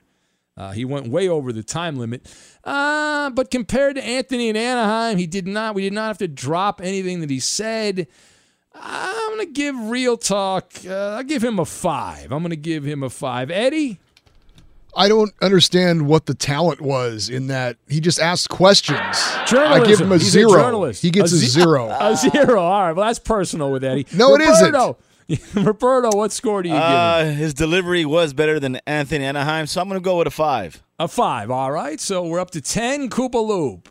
[0.56, 2.26] Uh, he went way over the time limit.
[2.64, 5.74] Uh, but compared to Anthony in Anaheim, he did not.
[5.74, 8.06] We did not have to drop anything that he said.
[8.74, 10.72] I'm gonna give Real Talk.
[10.86, 12.32] Uh, I'll give him a five.
[12.32, 13.50] I'm gonna give him a five.
[13.50, 14.00] Eddie.
[14.96, 18.98] I don't understand what the talent was in that he just asked questions.
[19.46, 19.82] Journalism.
[19.82, 20.52] I give him a He's zero.
[20.52, 21.02] journalist.
[21.02, 21.88] He gets a, zero.
[22.00, 22.60] A zero.
[22.60, 22.92] All right.
[22.92, 24.06] Well, that's personal with Eddie.
[24.14, 24.72] No, it isn't.
[24.72, 24.96] Roberto.
[25.54, 27.36] Roberto, what score do you Uh, give him?
[27.38, 30.82] his delivery was better than Anthony Anaheim, so I'm going to go with a five.
[30.98, 31.50] A five.
[31.50, 32.00] All right.
[32.00, 33.10] So we're up to ten.
[33.10, 33.88] Koopa Loop.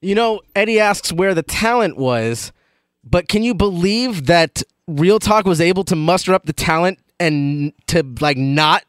[0.00, 2.50] You know, Eddie asks where the talent was,
[3.04, 7.72] but can you believe that Real Talk was able to muster up the talent and
[7.86, 8.84] to like not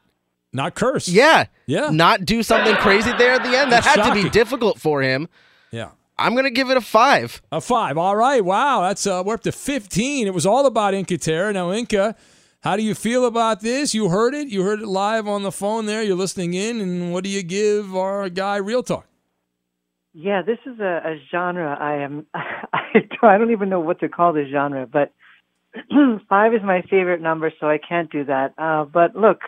[0.54, 1.08] not curse?
[1.08, 1.46] Yeah.
[1.66, 1.90] Yeah.
[1.90, 3.72] Not do something crazy there at the end?
[3.72, 5.28] That That's had to be difficult for him.
[5.70, 5.90] Yeah.
[6.16, 7.42] I'm going to give it a 5.
[7.50, 7.98] A five.
[7.98, 8.44] All right.
[8.44, 8.82] Wow.
[8.82, 10.26] That's uh, we're up to fifteen.
[10.28, 11.52] It was all about Inca Terra.
[11.52, 12.14] Now, Inca,
[12.60, 13.94] how do you feel about this?
[13.94, 14.48] You heard it.
[14.48, 15.86] You heard it live on the phone.
[15.86, 16.02] There.
[16.02, 16.80] You're listening in.
[16.80, 19.06] And what do you give our guy Real Talk?
[20.12, 22.26] Yeah, this is a, a genre I am.
[22.32, 22.44] I
[22.94, 25.12] don't, I don't even know what to call this genre, but
[26.28, 28.54] five is my favorite number, so I can't do that.
[28.56, 29.40] Uh, but look,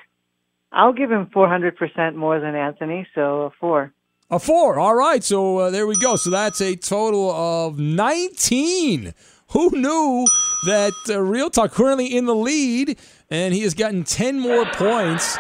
[0.73, 3.93] I'll give him 400% more than Anthony, so a four.
[4.31, 4.79] A four.
[4.79, 5.23] All right.
[5.23, 6.17] So uh, there we go.
[6.17, 9.15] So that's a total of 19.
[9.53, 10.27] Who knew
[10.67, 12.99] that uh, Real Talk currently in the lead
[13.31, 15.39] and he has gotten 10 more points?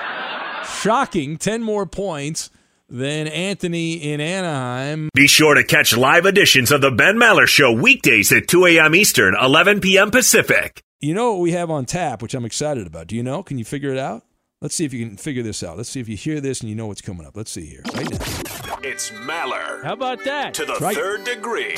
[0.81, 1.37] Shocking.
[1.37, 2.51] 10 more points
[2.89, 5.09] than Anthony in Anaheim.
[5.14, 8.95] Be sure to catch live editions of The Ben Maller Show weekdays at 2 a.m.
[8.95, 10.12] Eastern, 11 p.m.
[10.12, 10.81] Pacific.
[11.01, 13.09] You know what we have on tap, which I'm excited about.
[13.09, 13.43] Do you know?
[13.43, 14.22] Can you figure it out?
[14.62, 15.76] Let's see if you can figure this out.
[15.76, 17.36] Let's see if you hear this and you know what's coming up.
[17.36, 17.82] Let's see here.
[17.92, 18.78] Right now.
[18.82, 19.84] It's Maller.
[19.84, 20.54] How about that?
[20.54, 20.96] To the right.
[20.96, 21.76] third degree.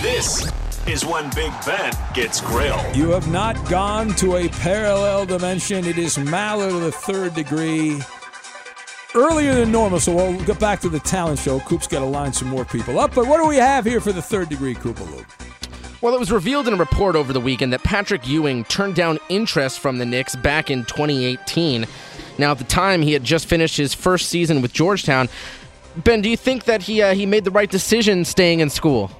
[0.00, 0.48] This
[0.86, 2.94] is when Big Ben gets grilled.
[2.94, 5.86] You have not gone to a parallel dimension.
[5.86, 7.98] It is Maller to the third degree.
[9.12, 11.58] Earlier than normal, so we'll get back to the talent show.
[11.58, 13.12] Coop's got to line some more people up.
[13.12, 15.26] But what do we have here for the third degree, Koopaloo?
[16.00, 19.18] Well, it was revealed in a report over the weekend that Patrick Ewing turned down
[19.28, 21.86] interest from the Knicks back in 2018.
[22.38, 25.28] Now, at the time, he had just finished his first season with Georgetown.
[25.96, 29.10] Ben, do you think that he uh, he made the right decision staying in school?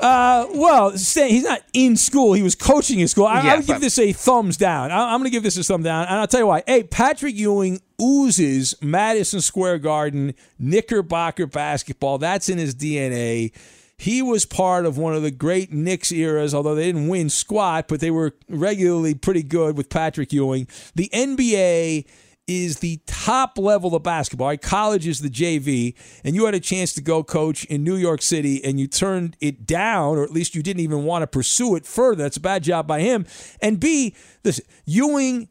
[0.00, 2.32] Uh, well, say he's not in school.
[2.32, 3.26] He was coaching in school.
[3.26, 4.90] I, Yeah, I would give this a thumbs down.
[4.90, 6.62] I, I'm going to give this a thumb down, and I'll tell you why.
[6.66, 12.16] Hey, Patrick Ewing oozes Madison Square Garden Knickerbocker basketball.
[12.16, 13.52] That's in his DNA.
[13.98, 17.88] He was part of one of the great Knicks eras, although they didn't win squat,
[17.88, 20.68] but they were regularly pretty good with Patrick Ewing.
[20.94, 22.06] The NBA
[22.46, 24.48] is the top level of basketball.
[24.48, 24.62] Right?
[24.62, 25.94] College is the JV,
[26.24, 29.36] and you had a chance to go coach in New York City, and you turned
[29.40, 32.22] it down, or at least you didn't even want to pursue it further.
[32.22, 33.26] That's a bad job by him.
[33.60, 35.48] And B, listen, Ewing.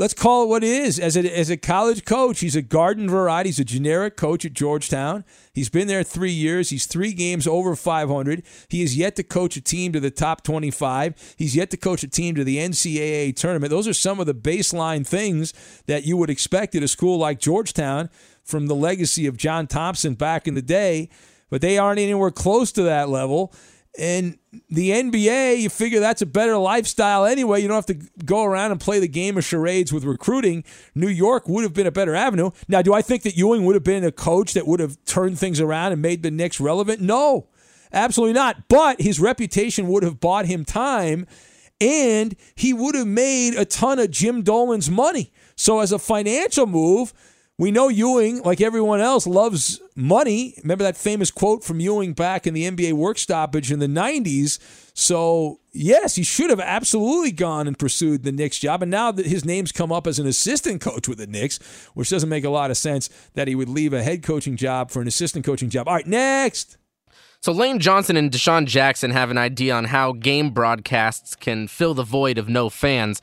[0.00, 0.98] Let's call it what it is.
[0.98, 3.50] As a, as a college coach, he's a garden variety.
[3.50, 5.26] He's a generic coach at Georgetown.
[5.52, 6.70] He's been there three years.
[6.70, 8.42] He's three games over 500.
[8.70, 11.34] He has yet to coach a team to the top 25.
[11.36, 13.68] He's yet to coach a team to the NCAA tournament.
[13.68, 15.52] Those are some of the baseline things
[15.84, 18.08] that you would expect at a school like Georgetown
[18.42, 21.10] from the legacy of John Thompson back in the day,
[21.50, 23.52] but they aren't anywhere close to that level.
[23.98, 24.38] And
[24.68, 27.60] the NBA, you figure that's a better lifestyle anyway.
[27.60, 30.64] You don't have to go around and play the game of charades with recruiting.
[30.94, 32.50] New York would have been a better avenue.
[32.68, 35.38] Now, do I think that Ewing would have been a coach that would have turned
[35.38, 37.00] things around and made the Knicks relevant?
[37.00, 37.48] No,
[37.92, 38.68] absolutely not.
[38.68, 41.26] But his reputation would have bought him time
[41.80, 45.32] and he would have made a ton of Jim Dolan's money.
[45.56, 47.12] So, as a financial move,
[47.60, 50.54] we know Ewing, like everyone else, loves money.
[50.62, 54.58] Remember that famous quote from Ewing back in the NBA work stoppage in the 90s?
[54.94, 58.80] So, yes, he should have absolutely gone and pursued the Knicks job.
[58.80, 61.58] And now that his name's come up as an assistant coach with the Knicks,
[61.92, 64.90] which doesn't make a lot of sense that he would leave a head coaching job
[64.90, 65.86] for an assistant coaching job.
[65.86, 66.78] All right, next.
[67.42, 71.92] So Lane Johnson and DeSean Jackson have an idea on how game broadcasts can fill
[71.92, 73.20] the void of no fans.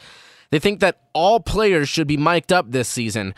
[0.51, 3.33] They think that all players should be mic'd up this season.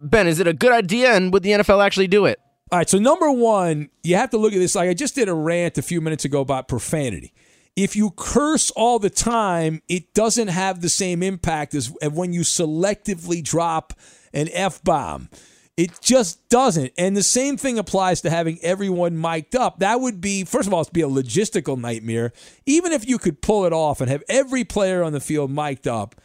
[0.00, 2.40] Ben, is it a good idea and would the NFL actually do it?
[2.72, 4.74] All right, so number one, you have to look at this.
[4.74, 7.34] Like I just did a rant a few minutes ago about profanity.
[7.76, 12.40] If you curse all the time, it doesn't have the same impact as when you
[12.40, 13.92] selectively drop
[14.32, 15.28] an F bomb.
[15.76, 16.92] It just doesn't.
[16.98, 19.78] And the same thing applies to having everyone mic'd up.
[19.78, 22.32] That would be, first of all, it'd be a logistical nightmare.
[22.66, 25.88] Even if you could pull it off and have every player on the field mic'd
[25.88, 26.16] up,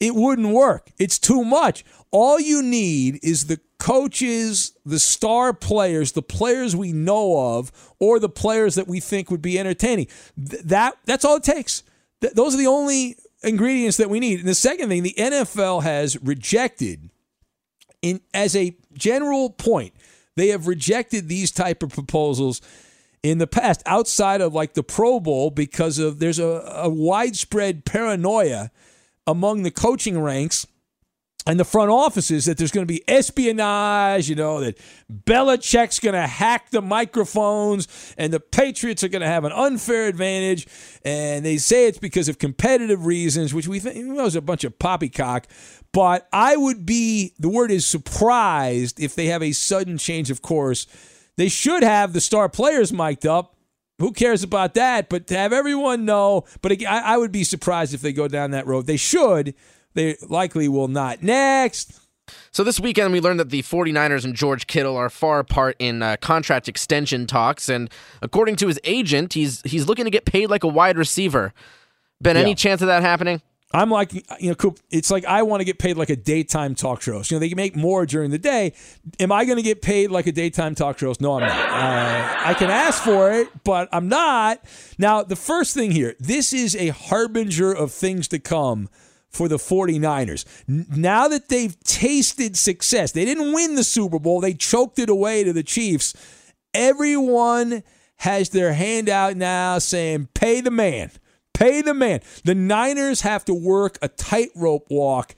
[0.00, 0.90] it wouldn't work.
[0.98, 1.84] It's too much.
[2.10, 8.18] All you need is the coaches, the star players, the players we know of, or
[8.18, 10.06] the players that we think would be entertaining.
[10.36, 11.82] Th- that that's all it takes.
[12.20, 14.40] Th- those are the only ingredients that we need.
[14.40, 17.10] And the second thing, the NFL has rejected
[18.02, 19.92] in as a general point,
[20.36, 22.60] they have rejected these type of proposals
[23.22, 27.84] in the past outside of like the Pro Bowl because of there's a, a widespread
[27.84, 28.70] paranoia
[29.28, 30.66] among the coaching ranks
[31.46, 34.78] and the front offices that there's going to be espionage, you know, that
[35.12, 40.08] Belichick's going to hack the microphones and the Patriots are going to have an unfair
[40.08, 40.66] advantage.
[41.04, 44.40] And they say it's because of competitive reasons, which we think you know, is a
[44.40, 45.46] bunch of poppycock.
[45.92, 50.40] But I would be, the word is surprised if they have a sudden change of
[50.40, 50.86] course.
[51.36, 53.57] They should have the star players mic'd up.
[53.98, 55.08] Who cares about that?
[55.08, 58.28] But to have everyone know, but again, I, I would be surprised if they go
[58.28, 58.86] down that road.
[58.86, 59.54] They should.
[59.94, 61.22] They likely will not.
[61.22, 61.98] Next.
[62.52, 66.02] So this weekend, we learned that the 49ers and George Kittle are far apart in
[66.02, 67.90] uh, contract extension talks, and
[68.22, 71.52] according to his agent, he's he's looking to get paid like a wide receiver.
[72.20, 73.40] Ben, any chance of that happening?
[73.72, 76.74] I'm like, you know, Coop, it's like I want to get paid like a daytime
[76.74, 77.20] talk show.
[77.20, 78.72] So, you know, they make more during the day.
[79.20, 81.14] Am I going to get paid like a daytime talk show?
[81.20, 81.50] No, I'm not.
[81.50, 84.64] Uh, I can ask for it, but I'm not.
[84.96, 88.88] Now, the first thing here, this is a harbinger of things to come
[89.28, 90.46] for the 49ers.
[90.66, 95.44] Now that they've tasted success, they didn't win the Super Bowl, they choked it away
[95.44, 96.14] to the Chiefs.
[96.72, 97.82] Everyone
[98.16, 101.10] has their hand out now saying, pay the man.
[101.54, 102.20] Pay the man.
[102.44, 105.34] The Niners have to work a tightrope walk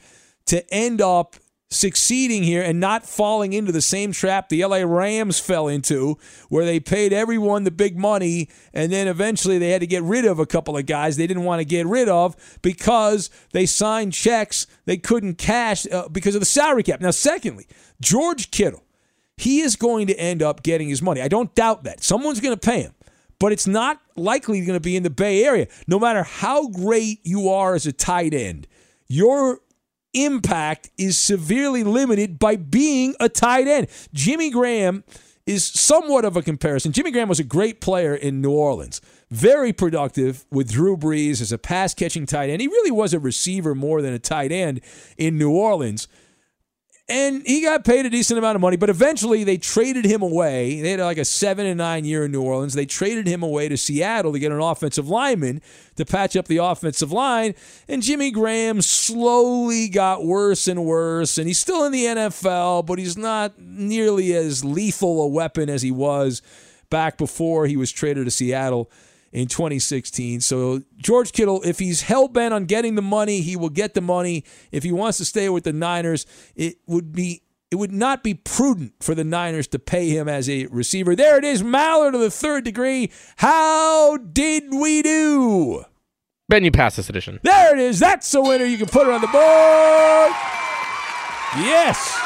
[0.47, 1.37] to end up
[1.71, 6.65] succeeding here and not falling into the same trap the LA Rams fell into, where
[6.65, 10.41] they paid everyone the big money and then eventually they had to get rid of
[10.41, 14.67] a couple of guys they didn't want to get rid of because they signed checks
[14.85, 17.01] they couldn't cash uh, because of the salary cap.
[17.01, 17.67] Now, secondly,
[18.01, 18.83] George Kittle,
[19.37, 21.23] he is going to end up getting his money.
[21.23, 22.03] I don't doubt that.
[22.03, 22.95] Someone's going to pay him.
[23.41, 25.67] But it's not likely going to be in the Bay Area.
[25.89, 28.69] No matter how great you are as a tight end,
[29.09, 29.59] your
[30.15, 33.89] impact is severely limited by being a tight end.
[34.13, 35.03] Jimmy Graham
[35.47, 36.93] is somewhat of a comparison.
[36.93, 41.51] Jimmy Graham was a great player in New Orleans, very productive with Drew Brees as
[41.51, 42.61] a pass catching tight end.
[42.61, 44.81] He really was a receiver more than a tight end
[45.17, 46.09] in New Orleans.
[47.11, 50.81] And he got paid a decent amount of money, but eventually they traded him away.
[50.81, 52.75] They had like a seven and nine year in New Orleans.
[52.75, 55.61] They traded him away to Seattle to get an offensive lineman
[55.97, 57.57] to patch up the offensive line.
[57.89, 61.37] And Jimmy Graham slowly got worse and worse.
[61.37, 65.83] And he's still in the NFL, but he's not nearly as lethal a weapon as
[65.83, 66.43] he was
[66.91, 68.89] back before he was traded to Seattle
[69.33, 70.41] in 2016.
[70.41, 74.01] So George Kittle, if he's hell bent on getting the money, he will get the
[74.01, 74.45] money.
[74.73, 78.35] If he wants to stay with the Niners, it would be it would not be
[78.35, 81.15] prudent for the Niners to pay him as a receiver.
[81.15, 83.13] There it is, Maller to the third degree.
[83.37, 85.85] How did we do?
[86.49, 87.39] Ben, you pass this edition.
[87.45, 88.01] There it is.
[88.01, 88.65] That's a winner.
[88.65, 90.33] You can put it on the board.
[91.65, 92.20] Yes.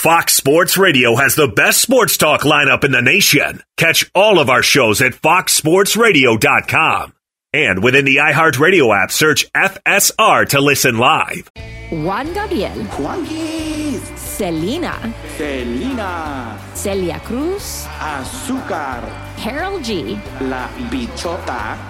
[0.00, 3.62] Fox Sports Radio has the best sports talk lineup in the nation.
[3.76, 7.12] Catch all of our shows at foxsportsradio.com.
[7.52, 11.50] And within the iHeartRadio app, search FSR to listen live.
[11.90, 12.82] Juan Gabriel.
[12.96, 14.00] Juanquis.
[14.16, 15.12] Selena.
[15.36, 16.58] Selena.
[16.72, 17.84] Celia Cruz.
[17.98, 19.04] Azúcar.
[19.36, 20.18] Karol G.
[20.40, 21.89] La Bichota.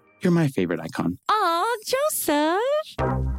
[0.21, 1.17] You're my favorite icon.
[1.29, 2.59] Aw, Joseph.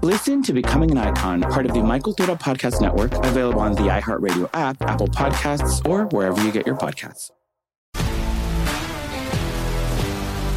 [0.03, 3.83] Listen to Becoming an Icon, part of the My Cultura Podcast Network, available on the
[3.83, 7.31] iHeartRadio app, Apple Podcasts, or wherever you get your podcasts.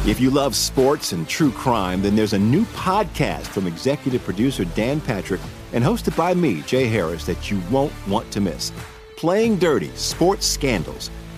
[0.08, 4.64] If you love sports and true crime, then there's a new podcast from executive producer
[4.64, 5.40] Dan Patrick
[5.72, 8.72] and hosted by me, Jay Harris, that you won't want to miss.
[9.16, 11.10] Playing Dirty Sports Scandals.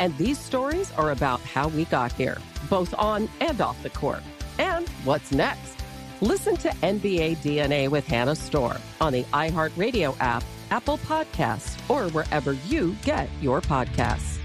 [0.00, 2.38] And these stories are about how we got here,
[2.70, 4.22] both on and off the court.
[4.58, 5.76] And what's next?
[6.22, 12.54] Listen to NBA DNA with Hannah Storm on the iHeartRadio app, Apple Podcasts, or wherever
[12.66, 14.38] you get your podcasts.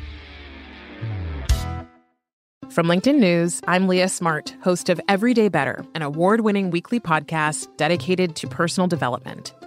[2.70, 7.70] From LinkedIn News, I'm Leah Smart, host of Everyday Better, an award winning weekly podcast
[7.78, 9.54] dedicated to personal development.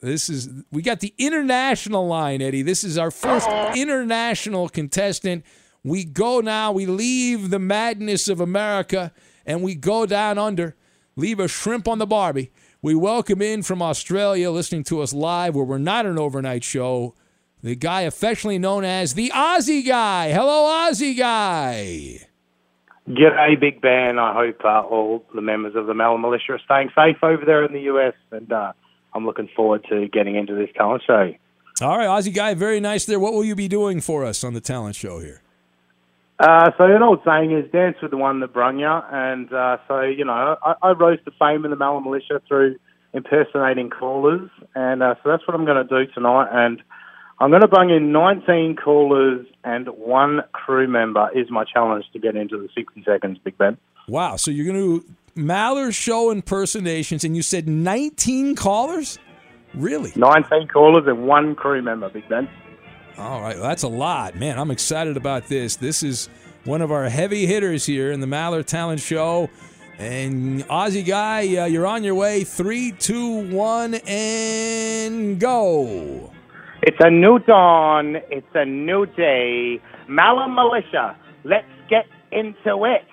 [0.00, 2.62] this is we got the international line, Eddie.
[2.62, 5.44] This is our first international contestant.
[5.84, 9.12] We go now, we leave the madness of America
[9.46, 10.76] and we go down under,
[11.16, 12.50] leave a shrimp on the barbie.
[12.82, 17.14] We welcome in from Australia, listening to us live, where we're not an overnight show,
[17.62, 20.32] the guy affectionately known as the Aussie Guy.
[20.32, 22.20] Hello, Aussie Guy.
[23.08, 24.18] G'day, Big Ben.
[24.18, 27.64] I hope uh, all the members of the Maller Militia are staying safe over there
[27.64, 28.72] in the US, and uh,
[29.14, 31.34] I'm looking forward to getting into this talent show.
[31.82, 33.18] All right, Aussie Guy, very nice there.
[33.18, 35.42] What will you be doing for us on the talent show here?
[36.38, 39.76] Uh, so an old saying is dance with the one that brung you, and uh,
[39.86, 42.76] so you know I, I rose to fame in the Maller Militia through
[43.12, 46.48] impersonating callers, and uh, so that's what I'm going to do tonight.
[46.52, 46.82] And
[47.40, 52.18] I'm going to bring in 19 callers and one crew member is my challenge to
[52.18, 53.78] get into the 60 seconds, Big Ben.
[54.08, 55.06] Wow, so you're going to
[55.36, 59.18] Maller show impersonations, and you said 19 callers?
[59.74, 60.12] Really?
[60.16, 62.48] 19 callers and one crew member, Big Ben.
[63.18, 64.34] All right, well, that's a lot.
[64.34, 65.76] Man, I'm excited about this.
[65.76, 66.28] This is
[66.64, 69.48] one of our heavy hitters here in the Maller Talent Show.
[69.98, 72.44] And Aussie guy, uh, you're on your way.
[72.44, 76.32] Three, two, one, and go.
[76.82, 78.16] It's a new dawn.
[78.30, 79.80] It's a new day.
[80.08, 83.04] Maller Militia, let's get into it.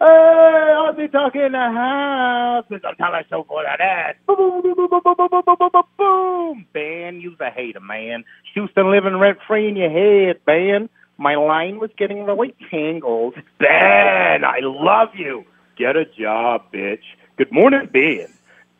[0.00, 2.66] Hey, I'll be talking in the house.
[2.70, 4.14] There's a talent show for that.
[4.28, 6.66] Boom, boom, boom, boom, boom, boom, boom, boom, boom, boom, boom.
[6.74, 8.24] Ben, you's a hater, man.
[8.54, 10.90] Houston living rent free in your head, Ben.
[11.18, 13.36] My line was getting really tangled.
[13.58, 15.44] Ben, I love you.
[15.78, 17.04] Get a job, bitch.
[17.38, 18.28] Good morning, Ben.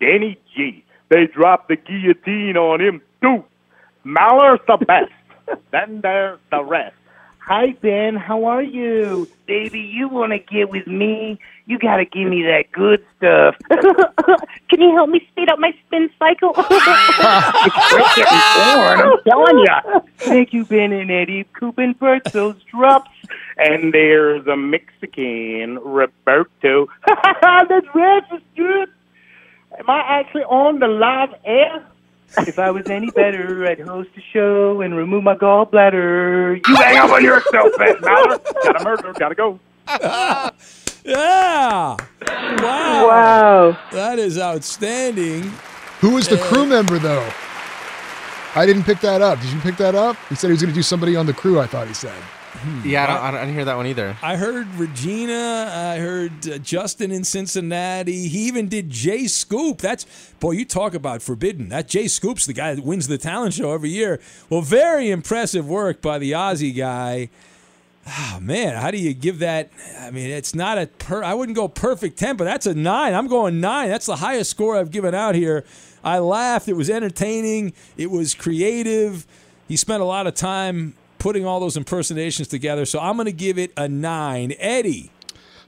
[0.01, 0.85] Danny G.
[1.11, 3.45] They dropped the guillotine on him, too.
[4.05, 5.61] Maller's the best.
[5.73, 6.97] then there's the rest.
[7.51, 8.15] Hi, Ben.
[8.15, 9.29] How are you?
[9.49, 11.37] Baby, you want to get with me?
[11.67, 13.57] You got to give me that good stuff.
[14.69, 16.53] Can you help me speed up my spin cycle?
[16.57, 20.01] it's great getting born, I'm telling you.
[20.19, 21.43] Thank you, Ben and Eddie.
[21.59, 23.11] Cooping first those drops.
[23.57, 26.87] And there's a Mexican, Roberto.
[27.43, 28.91] That's registered.
[29.77, 31.85] Am I actually on the live air?
[32.39, 36.67] If I was any better, I'd host a show and remove my gallbladder.
[36.67, 38.41] You hang up on yourself, Ben Mallard.
[38.63, 39.59] Gotta murder, gotta go.
[41.03, 41.97] Yeah.
[42.27, 43.07] Wow.
[43.09, 43.79] Wow.
[43.91, 45.51] That is outstanding.
[46.01, 47.27] Who was the crew member, though?
[48.55, 49.41] I didn't pick that up.
[49.41, 50.17] Did you pick that up?
[50.29, 52.13] He said he was going to do somebody on the crew, I thought he said.
[52.85, 54.17] Yeah, I, don't, I, don't, hear that one either.
[54.23, 55.71] I heard Regina.
[55.73, 58.29] I heard uh, Justin in Cincinnati.
[58.29, 59.79] He even did Jay Scoop.
[59.79, 60.05] That's
[60.41, 61.69] boy, you talk about forbidden.
[61.69, 64.21] That Jay Scoop's the guy that wins the talent show every year.
[64.49, 67.31] Well, very impressive work by the Aussie guy.
[68.09, 69.71] Oh man, how do you give that?
[69.99, 71.23] I mean, it's not a per.
[71.23, 73.15] I wouldn't go perfect ten, but that's a nine.
[73.15, 73.89] I'm going nine.
[73.89, 75.65] That's the highest score I've given out here.
[76.03, 76.69] I laughed.
[76.69, 77.75] It was entertaining.
[77.97, 79.27] It was creative.
[79.69, 82.85] He spent a lot of time putting all those impersonations together.
[82.85, 84.55] So I'm going to give it a nine.
[84.59, 85.13] Eddie.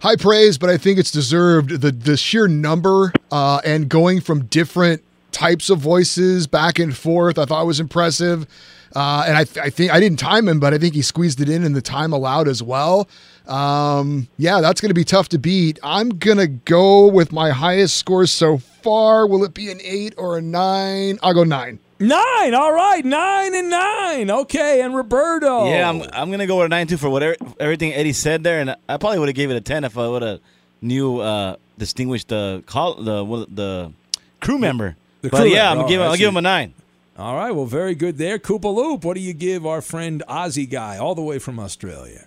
[0.01, 1.81] High praise, but I think it's deserved.
[1.81, 7.39] The the sheer number uh, and going from different types of voices back and forth,
[7.39, 8.49] I thought was impressive.
[8.95, 11.41] Uh, and I, th- I think I didn't time him, but I think he squeezed
[11.41, 13.09] it in in the time allowed as well.
[13.47, 15.79] Um, yeah, that's going to be tough to beat.
[15.83, 19.27] I'm going to go with my highest score so far.
[19.27, 21.19] Will it be an eight or a nine?
[21.23, 21.79] I'll go nine.
[22.03, 22.55] Nine.
[22.55, 24.31] All right, nine and nine.
[24.31, 25.67] Okay, and Roberto.
[25.67, 28.61] Yeah, I'm, I'm gonna go with a nine two for whatever everything Eddie said there,
[28.61, 30.41] and I probably would have gave it a ten if I would have
[30.81, 33.93] knew uh, distinguished the call the the
[34.41, 34.97] crew member.
[35.21, 35.81] The but crew yeah, member.
[35.81, 36.75] I'm Oh, giving I I'll give him a nine.
[37.17, 38.39] All right, well, very good there.
[38.39, 42.27] Koopa Loop, what do you give our friend Aussie guy all the way from Australia?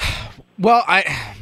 [0.58, 1.34] Well, I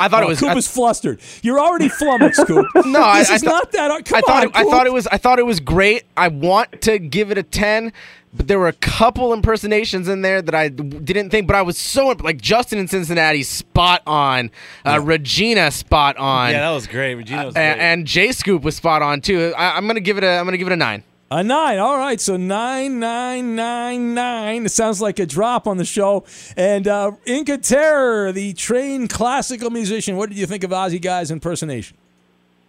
[0.00, 1.20] I thought Oh, it was Koopa's flustered.
[1.42, 2.66] You're already flummoxed, Coop.
[2.86, 4.04] No, I, this I is thought- not that.
[4.06, 6.04] Come I thought on, it, I thought it was I thought it was great.
[6.16, 7.92] I want to give it a ten,
[8.32, 11.46] but there were a couple impersonations in there that I didn't think.
[11.46, 14.50] But I was so like Justin in Cincinnati, spot on.
[14.86, 16.50] Uh, Regina, spot on.
[16.52, 17.14] Yeah, that was great.
[17.14, 17.78] Regina was A- great.
[17.78, 19.52] and J Scoop was spot on too.
[19.56, 21.04] I, I'm gonna give it a I'm gonna give it a nine.
[21.32, 21.78] A nine.
[21.78, 22.20] All right.
[22.20, 24.66] So nine, nine, nine, nine.
[24.66, 26.24] It sounds like a drop on the show.
[26.56, 30.16] And uh, Inca Terror, the trained classical musician.
[30.16, 31.96] What did you think of Aussie Guy's impersonation?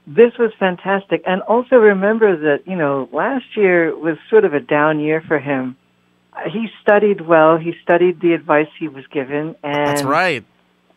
[0.06, 1.24] This was fantastic.
[1.26, 5.40] And also remember that, you know, last year was sort of a down year for
[5.40, 5.76] him.
[6.34, 7.58] Uh, He studied well.
[7.58, 9.56] He studied the advice he was given.
[9.64, 10.44] And That's right.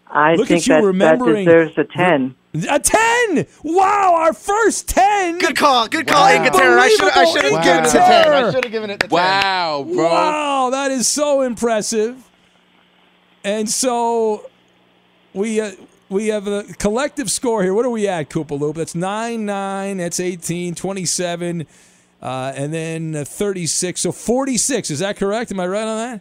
[0.07, 2.34] I Look think at you that, that deserves a 10.
[2.70, 3.46] A 10!
[3.64, 5.38] Wow, our first 10!
[5.38, 5.88] Good call.
[5.88, 6.78] Good call, Inca Terror.
[6.78, 8.24] I should I should have Unbelievable given it a ten.
[8.24, 8.34] Terror.
[8.34, 9.16] I should have given it the ten.
[9.16, 10.05] Wow, bro.
[10.05, 12.22] Wow, that is so impressive.
[13.42, 14.48] And so
[15.32, 15.72] we uh,
[16.09, 17.74] we have a collective score here.
[17.74, 18.76] What are we at, Koopa Loop?
[18.76, 21.66] That's 9 9, that's 18, 27,
[22.22, 24.00] uh, and then uh, 36.
[24.00, 24.90] So 46.
[24.92, 25.50] Is that correct?
[25.50, 26.20] Am I right on that?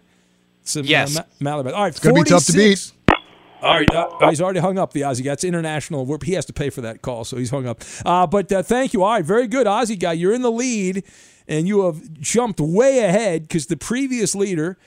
[0.63, 1.15] Some, Yes.
[1.15, 1.73] Uh, Ma- Malabar.
[1.73, 2.93] All right, It's gonna be tough to 46.
[3.63, 5.31] All right, uh, he's already hung up the Aussie guy.
[5.31, 6.05] It's international.
[6.21, 7.81] He has to pay for that call, so he's hung up.
[8.05, 9.03] Uh, but uh, thank you.
[9.03, 10.11] All right, very good, Aussie guy.
[10.11, 11.05] You're in the lead,
[11.47, 14.77] and you have jumped way ahead because the previous leader,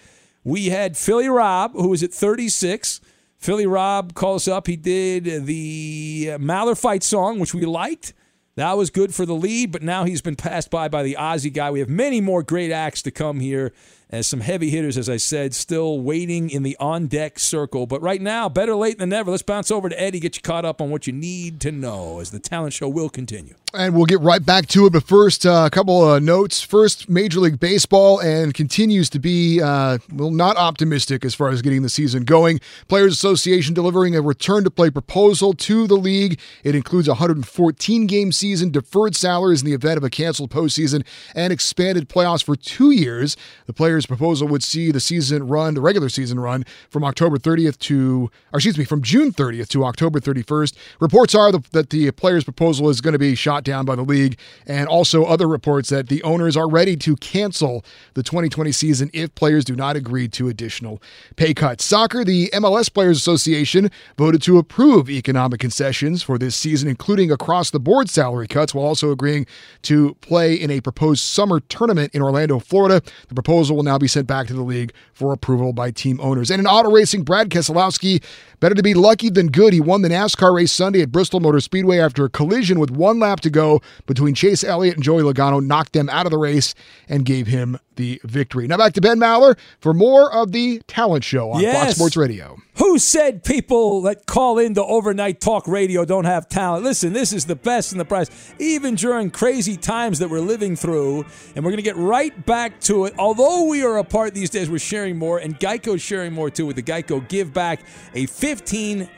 [0.45, 3.01] we had Philly Rob, who was at 36.
[3.39, 4.67] Philly Rob calls up.
[4.67, 8.13] He did the Maller fight song, which we liked.
[8.57, 11.53] That was good for the lead, but now he's been passed by by the Aussie
[11.53, 11.71] guy.
[11.71, 13.73] We have many more great acts to come here
[14.09, 17.87] as some heavy hitters, as I said, still waiting in the on deck circle.
[17.87, 19.31] But right now, better late than never.
[19.31, 22.21] Let's bounce over to Eddie, get you caught up on what you need to know
[22.21, 23.55] as the talent show will continue.
[23.75, 24.93] And we'll get right back to it.
[24.93, 26.63] But first, uh, a couple of notes.
[26.63, 31.61] First, Major League Baseball and continues to be, uh, well, not optimistic as far as
[31.61, 32.61] getting the season going.
[32.89, 36.39] Players Association delivering a return to play proposal to the league.
[36.63, 41.05] It includes a 114 game season, deferred salaries in the event of a canceled postseason,
[41.35, 43.37] and expanded playoffs for two years.
[43.67, 47.79] The players' proposal would see the season run, the regular season run, from October 30th
[47.79, 50.75] to, or excuse me, from June 30th to October 31st.
[51.01, 54.03] Reports are the, that the players' proposal is going to be shot down by the
[54.03, 57.85] league, and also other reports that the owners are ready to cancel
[58.15, 61.01] the 2020 season if players do not agree to additional
[61.37, 61.85] pay cuts.
[61.85, 67.71] Soccer, the MLS Players Association voted to approve economic concessions for this season, including across
[67.71, 69.47] the board salary cuts, while also agreeing
[69.83, 73.01] to play in a proposed summer tournament in Orlando, Florida.
[73.29, 76.51] The proposal will now be sent back to the league for approval by team owners.
[76.51, 78.23] And in auto racing, Brad Keselowski,
[78.61, 79.73] better to be lucky than good.
[79.73, 83.19] He won the NASCAR race Sunday at Bristol Motor Speedway after a collision with one
[83.19, 86.75] lap to go between Chase Elliott and Joey Logano, knocked them out of the race
[87.09, 88.67] and gave him the victory.
[88.67, 92.57] Now back to Ben Maller for more of the talent show on Fox Sports Radio.
[92.79, 96.85] Who said people that call into overnight talk radio don't have talent?
[96.85, 98.29] Listen, this is the best in the price,
[98.59, 101.25] even during crazy times that we're living through.
[101.55, 103.15] And we're going to get right back to it.
[103.19, 106.77] Although we are apart these days, we're sharing more, and Geico's sharing more too with
[106.77, 107.81] the Geico Give Back,
[108.15, 109.09] a 15%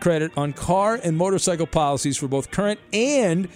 [0.00, 3.48] credit on car and motorcycle policies for both current and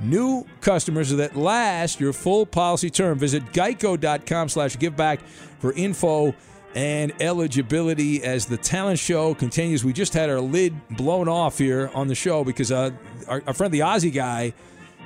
[0.00, 3.18] new customers that last your full policy term.
[3.18, 5.20] Visit geico.com slash giveback
[5.58, 6.34] for info
[6.74, 9.84] and eligibility as the talent show continues.
[9.84, 12.90] We just had our lid blown off here on the show because uh,
[13.26, 14.52] our, our friend the Aussie guy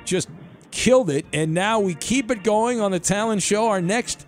[0.03, 0.29] just
[0.71, 3.67] killed it, and now we keep it going on the talent show.
[3.67, 4.25] Our next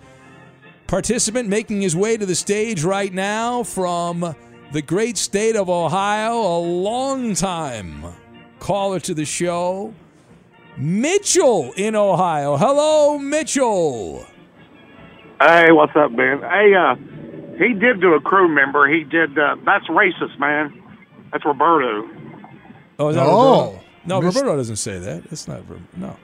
[0.87, 4.35] participant making his way to the stage right now from
[4.71, 8.05] the great state of Ohio, a long time
[8.59, 9.93] caller to the show,
[10.77, 12.57] Mitchell in Ohio.
[12.57, 14.25] Hello, Mitchell.
[15.39, 16.39] Hey, what's up, Ben?
[16.41, 16.95] Hey, uh,
[17.57, 18.87] he did do a crew member.
[18.87, 19.37] He did.
[19.37, 20.81] Uh, that's racist, man.
[21.31, 22.07] That's Roberto.
[22.99, 23.65] Oh, is that Oh.
[23.65, 23.83] Roberto?
[24.05, 25.23] No, Missed- Roberto doesn't say that.
[25.29, 25.81] That's not Roberto.
[25.97, 26.15] No.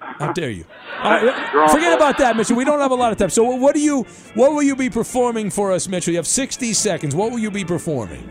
[0.00, 0.64] How dare you?
[1.02, 2.56] All right, forget about that, Mitchell.
[2.56, 3.30] We don't have a lot of time.
[3.30, 4.02] So, what do you?
[4.34, 6.12] What will you be performing for us, Mitchell?
[6.12, 7.14] You have 60 seconds.
[7.14, 8.30] What will you be performing?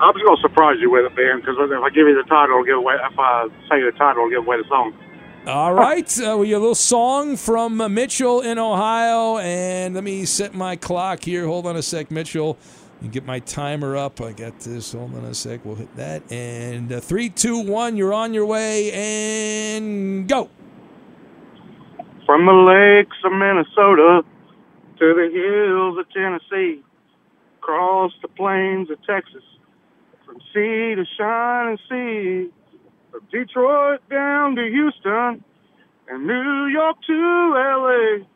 [0.00, 2.56] I'm just gonna surprise you with it, Ben, because if I give you the title,
[2.56, 2.94] it'll give away.
[2.94, 4.92] If I say the title, it'll give away the song.
[5.46, 10.24] All right, uh, we have a little song from Mitchell in Ohio, and let me
[10.24, 11.46] set my clock here.
[11.46, 12.58] Hold on a sec, Mitchell.
[13.00, 14.20] You get my timer up.
[14.20, 14.92] I got this.
[14.92, 15.64] Hold on a sec.
[15.64, 16.30] We'll hit that.
[16.32, 17.96] And uh, three, two, one.
[17.96, 18.90] You're on your way.
[18.92, 20.50] And go.
[22.24, 24.24] From the lakes of Minnesota
[24.98, 26.82] to the hills of Tennessee,
[27.58, 29.42] across the plains of Texas,
[30.26, 32.50] from sea to shining sea,
[33.10, 35.44] from Detroit down to Houston,
[36.08, 38.26] and New York to LA.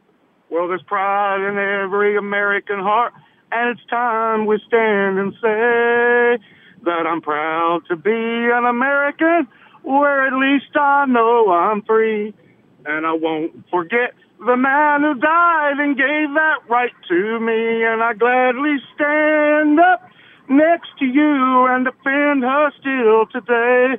[0.48, 3.12] Well, there's pride in every American heart,
[3.52, 6.44] and it's time we stand and say
[6.84, 9.48] that I'm proud to be an American,
[9.82, 12.34] where at least I know I'm free.
[12.86, 17.84] And I won't forget the man who died and gave that right to me.
[17.84, 20.08] And I gladly stand up
[20.50, 23.96] next to you and defend her still today.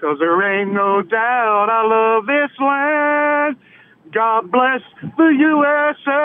[0.00, 3.56] Cause there ain't no doubt I love this land.
[4.12, 4.82] God bless
[5.16, 6.16] the USA.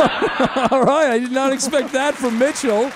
[0.70, 1.10] All right.
[1.10, 2.90] I did not expect that from Mitchell.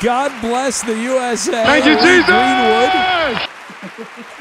[0.00, 1.64] God bless the USA.
[1.64, 2.26] Thank you, Jesus!
[2.26, 2.90] Greenwood.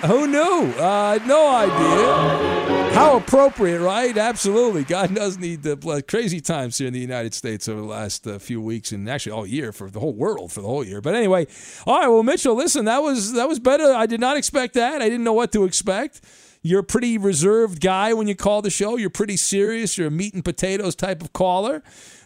[0.06, 0.74] Who knew?
[0.80, 2.71] Uh, no idea.
[2.94, 4.16] How appropriate, right?
[4.18, 4.84] Absolutely.
[4.84, 6.04] God does need the bless.
[6.04, 9.32] Crazy times here in the United States over the last uh, few weeks, and actually
[9.32, 11.02] all year for the whole world for the whole year.
[11.02, 11.48] But anyway,
[11.88, 12.08] all right.
[12.08, 13.94] Well, Mitchell, listen, that was that was better.
[13.94, 15.02] I did not expect that.
[15.02, 16.22] I didn't know what to expect.
[16.64, 18.98] You're a pretty reserved guy when you call the show.
[18.98, 19.98] You're pretty serious.
[19.98, 21.82] You're a meat and potatoes type of caller.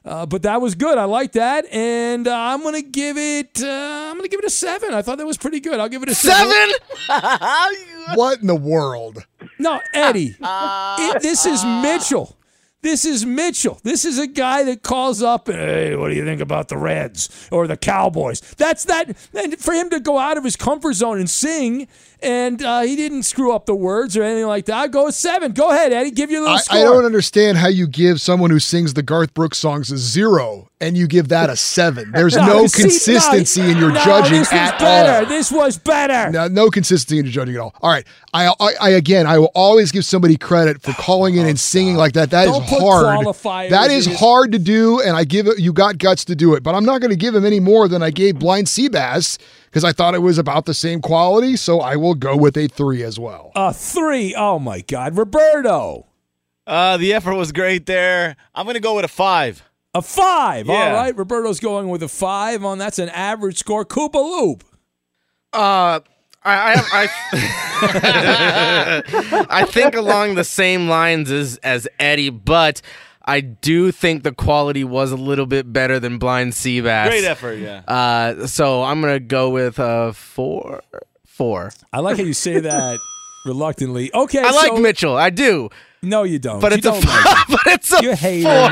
[0.05, 0.99] Uh, but that was good.
[0.99, 3.59] I like that, and uh, I'm gonna give it.
[3.61, 3.67] Uh,
[4.11, 4.93] I'm gonna give it a seven.
[4.93, 5.79] I thought that was pretty good.
[5.79, 6.69] I'll give it a seven.
[8.15, 9.25] what in the world?
[9.57, 10.35] No, Eddie.
[10.39, 12.37] it- this is Mitchell.
[12.81, 13.79] This is Mitchell.
[13.81, 17.47] This is a guy that calls up, hey, what do you think about the Reds
[17.51, 18.41] or the Cowboys?
[18.57, 19.17] That's that.
[19.33, 21.87] And for him to go out of his comfort zone and sing,
[22.21, 24.75] and uh, he didn't screw up the words or anything like that.
[24.77, 25.51] I'd go with seven.
[25.51, 26.11] Go ahead, Eddie.
[26.11, 26.77] Give you a little I, score.
[26.79, 30.69] I don't understand how you give someone who sings the Garth Brooks songs a zero
[30.81, 32.11] and you give that a seven.
[32.15, 35.23] There's no, see, consistency in your no, judging this was at better.
[35.25, 35.29] all.
[35.29, 36.31] This was better.
[36.31, 37.73] No, no consistency in your judging at all.
[37.81, 41.45] All right, I, I, I again, I will always give somebody credit for calling in
[41.47, 42.31] and singing like that.
[42.31, 43.69] That is Oh, Don't put hard.
[43.71, 45.59] That his- hard to do, and I give it.
[45.59, 47.87] You got guts to do it, but I'm not going to give him any more
[47.87, 49.37] than I gave Blind Seabass
[49.75, 51.57] because I thought it was about the same quality.
[51.57, 53.51] So I will go with a three as well.
[53.57, 54.33] A three.
[54.33, 56.05] Oh my God, Roberto.
[56.65, 58.37] Uh, the effort was great there.
[58.55, 59.63] I'm gonna go with a five.
[59.93, 60.69] A five.
[60.69, 60.93] All Yeah.
[60.93, 61.13] right.
[61.17, 63.83] Roberto's going with a five on that's an average score.
[63.83, 64.63] Koopa Loop.
[65.51, 65.99] Uh,
[66.41, 67.09] I I,
[67.73, 69.03] I,
[69.49, 72.81] I think along the same lines as as Eddie, but
[73.27, 77.07] I do think the quality was a little bit better than Blind Seabass.
[77.07, 77.81] Great effort, yeah.
[77.87, 80.81] Uh, so I'm gonna go with a four.
[81.25, 81.71] Four.
[81.91, 82.99] I like how you say that
[83.45, 84.13] reluctantly.
[84.13, 84.39] Okay.
[84.39, 85.17] I like Mitchell.
[85.17, 85.69] I do.
[86.01, 86.61] No, you don't.
[86.61, 87.11] But You it's a don't four.
[87.11, 87.57] like him.
[87.63, 88.51] but it's a You hate four.
[88.53, 88.71] him.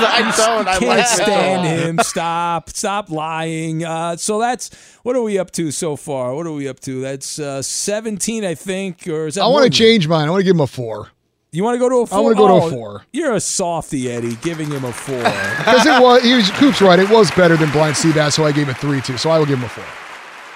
[0.00, 0.68] I You don't.
[0.68, 1.98] I can't like stand him.
[2.04, 2.70] Stop.
[2.70, 3.84] Stop lying.
[3.84, 4.70] Uh, so that's
[5.02, 6.34] what are we up to so far?
[6.34, 7.00] What are we up to?
[7.00, 9.42] That's uh, 17, I think, or is that?
[9.42, 10.28] I want to change mine.
[10.28, 11.08] I want to give him a four
[11.58, 12.18] You want to go to a four?
[12.18, 13.02] I wanna go to a Oh, four.
[13.12, 15.18] You're a softy, Eddie, giving him a four.
[15.58, 16.22] because it was.
[16.22, 17.00] He was Coop's right.
[17.00, 19.18] It was better than Blind Seabass, so I gave it three too.
[19.18, 19.84] So I will give him a four.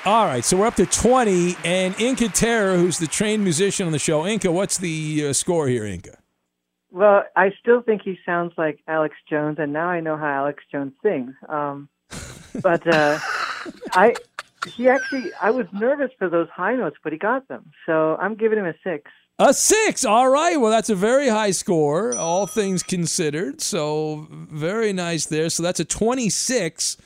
[0.05, 3.91] All right, so we're up to 20, and Inca Terra, who's the trained musician on
[3.91, 4.25] the show.
[4.25, 6.19] Inca, what's the uh, score here, Inca?
[6.93, 10.63] Well, I still think he sounds like Alex Jones, and now I know how Alex
[10.71, 11.35] Jones sings.
[11.49, 11.89] Um,
[12.63, 13.19] but uh,
[13.93, 14.15] I,
[14.69, 17.73] he actually, I was nervous for those high notes, but he got them.
[17.87, 19.11] So I'm giving him a six.
[19.39, 20.05] A six.
[20.05, 20.61] All right.
[20.61, 23.61] Well, that's a very high score, all things considered.
[23.61, 25.51] So very nice there.
[25.51, 26.97] So that's a 26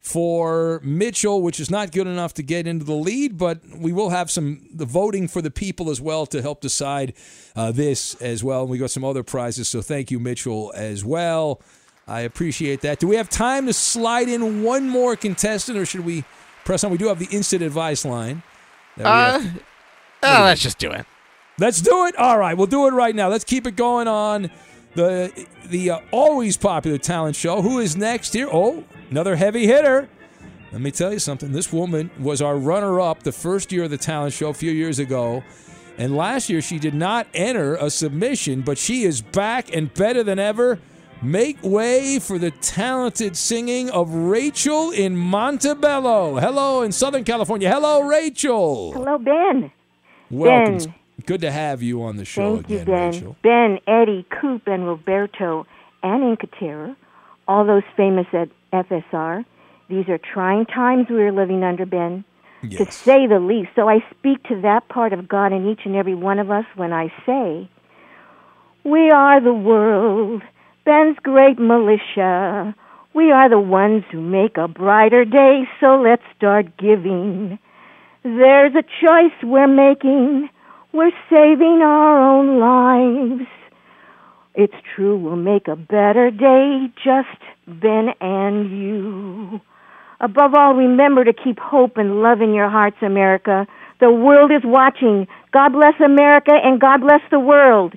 [0.00, 4.10] for Mitchell, which is not good enough to get into the lead, but we will
[4.10, 7.14] have some the voting for the people as well to help decide
[7.56, 8.62] uh, this as well.
[8.62, 9.68] And we got some other prizes.
[9.68, 11.62] So thank you, Mitchell, as well.
[12.06, 12.98] I appreciate that.
[12.98, 16.24] Do we have time to slide in one more contestant, or should we
[16.66, 16.90] press on?
[16.90, 18.42] We do have the instant advice line.
[18.98, 19.40] that Uh,
[20.22, 21.06] uh, let's just do it.
[21.58, 22.16] Let's do it.
[22.16, 23.28] All right, we'll do it right now.
[23.28, 24.50] Let's keep it going on
[24.94, 27.62] the the uh, always popular talent show.
[27.62, 28.48] Who is next here?
[28.50, 30.08] Oh, another heavy hitter.
[30.72, 31.52] Let me tell you something.
[31.52, 34.72] This woman was our runner up the first year of the talent show a few
[34.72, 35.44] years ago.
[35.96, 40.24] And last year she did not enter a submission, but she is back and better
[40.24, 40.80] than ever.
[41.22, 46.40] Make way for the talented singing of Rachel in Montebello.
[46.40, 47.70] Hello in Southern California.
[47.70, 48.92] Hello, Rachel.
[48.92, 49.70] Hello, Ben.
[50.28, 50.78] Welcome.
[50.78, 50.94] Ben.
[51.26, 53.12] Good to have you on the show Thank you, again, Ben.
[53.12, 53.36] Rachel.
[53.42, 55.66] Ben, Eddie, Coop, and Roberto,
[56.02, 56.96] and Incatera,
[57.46, 59.44] all those famous at FSR.
[59.88, 62.24] These are trying times we are living under, Ben,
[62.62, 63.70] to say the least.
[63.76, 66.64] So I speak to that part of God in each and every one of us
[66.74, 67.68] when I say,
[68.82, 70.42] We are the world,
[70.84, 72.74] Ben's great militia.
[73.14, 77.58] We are the ones who make a brighter day, so let's start giving.
[78.24, 80.48] There's a choice we're making.
[80.94, 83.50] We're saving our own lives.
[84.54, 87.36] It's true, we'll make a better day, just
[87.66, 89.60] Ben and you.
[90.20, 93.66] Above all, remember to keep hope and love in your hearts, America.
[93.98, 95.26] The world is watching.
[95.52, 97.94] God bless America and God bless the world.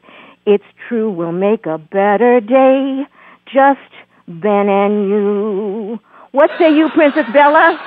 [0.48, 3.04] It's true, we'll make a better day,
[3.46, 3.94] just
[4.28, 6.00] Ben and you.
[6.32, 7.80] What say you, Princess Bella?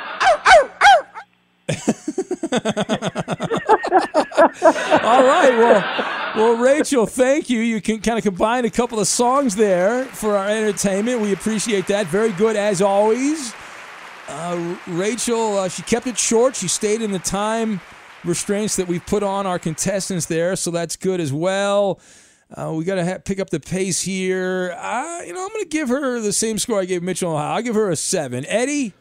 [5.02, 5.56] All right.
[5.56, 7.60] Well, well, Rachel, thank you.
[7.60, 11.20] You can kind of combine a couple of songs there for our entertainment.
[11.20, 12.06] We appreciate that.
[12.06, 13.52] Very good as always.
[14.28, 16.54] Uh, Rachel, uh, she kept it short.
[16.54, 17.80] She stayed in the time
[18.24, 22.00] restraints that we've put on our contestants there, so that's good as well.
[22.54, 24.76] Uh, we got to ha- pick up the pace here.
[24.76, 27.36] Uh, you know, I'm going to give her the same score I gave Mitchell.
[27.36, 28.44] I'll give her a seven.
[28.46, 28.92] Eddie.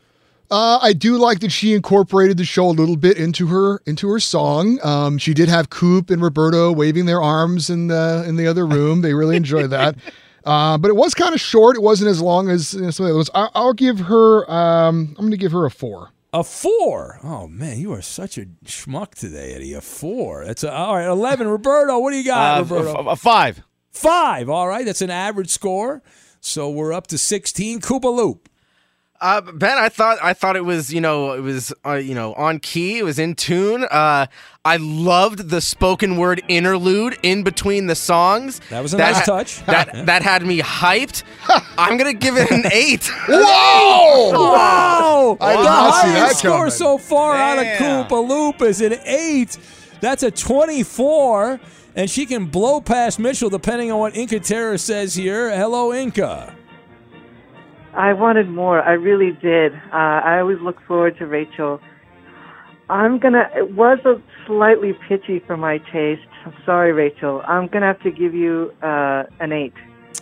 [0.52, 4.10] Uh, I do like that she incorporated the show a little bit into her into
[4.10, 4.80] her song.
[4.84, 8.66] Um, she did have Coop and Roberto waving their arms in the in the other
[8.66, 9.02] room.
[9.02, 9.95] They really enjoyed that.
[10.45, 11.76] Uh, but it was kind of short.
[11.76, 13.30] It wasn't as long as you know, some of the others.
[13.36, 14.50] I, I'll give her.
[14.50, 16.12] Um, I'm going to give her a four.
[16.34, 17.20] A four.
[17.24, 19.74] Oh man, you are such a schmuck today, Eddie.
[19.74, 20.45] A four.
[20.45, 21.08] That's a, all right.
[21.08, 21.47] Eleven.
[21.50, 22.93] Roberto, what do you got, Uh, Roberto?
[23.08, 23.62] a- a five.
[23.91, 24.50] Five.
[24.50, 24.86] All right.
[24.86, 26.02] That's an average score.
[26.41, 27.80] So we're up to sixteen.
[27.82, 28.47] Koopa Loop.
[29.22, 32.34] Uh, ben, I thought I thought it was you know it was uh, you know
[32.36, 32.99] on key.
[32.99, 33.84] It was in tune.
[33.84, 34.28] Uh,
[34.63, 38.61] I loved the spoken word interlude in between the songs.
[38.70, 39.65] That was a nice ha- touch.
[39.65, 41.24] That that had me hyped.
[41.78, 43.09] I'm gonna give it an eight.
[43.28, 44.32] Whoa!
[44.32, 45.38] Wow!
[45.41, 46.72] I did the not see highest that score coming.
[46.72, 48.05] so far out of Damn.
[48.05, 49.57] Koopa Loop is an eight.
[50.01, 51.59] That's a 24,
[51.95, 55.49] and she can blow past Mitchell depending on what Inca Terror says here.
[55.49, 56.55] Hello, Inca.
[57.94, 58.82] I wanted more.
[58.82, 59.74] I really did.
[59.74, 61.80] Uh, I always look forward to Rachel.
[62.90, 63.50] I'm gonna.
[63.56, 66.22] It was a slightly pitchy for my taste.
[66.46, 67.42] I'm sorry, Rachel.
[67.48, 69.74] I'm gonna have to give you uh, an eight.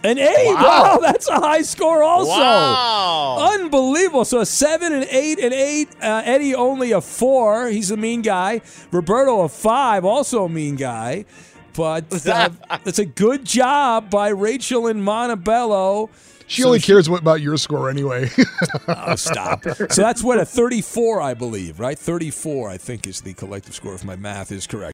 [0.04, 0.54] An eight.
[0.54, 1.00] Wow.
[1.02, 2.30] that's a high score also.
[2.30, 3.54] Wow.
[3.54, 4.26] Unbelievable.
[4.26, 5.90] So a seven, an eight, an eight.
[6.02, 7.68] Uh, Eddie only a four.
[7.68, 8.62] He's a mean guy.
[8.92, 11.26] Roberto a five, also a mean guy.
[11.74, 12.50] But uh,
[12.84, 16.10] that's a good job by Rachel and Montebello.
[16.48, 18.30] She So only cares what about your score anyway.
[18.90, 19.64] Oh, stop.
[19.64, 21.98] so that's what a 34, I believe, right?
[21.98, 24.94] 34, I think, is the collective score if my math is correct.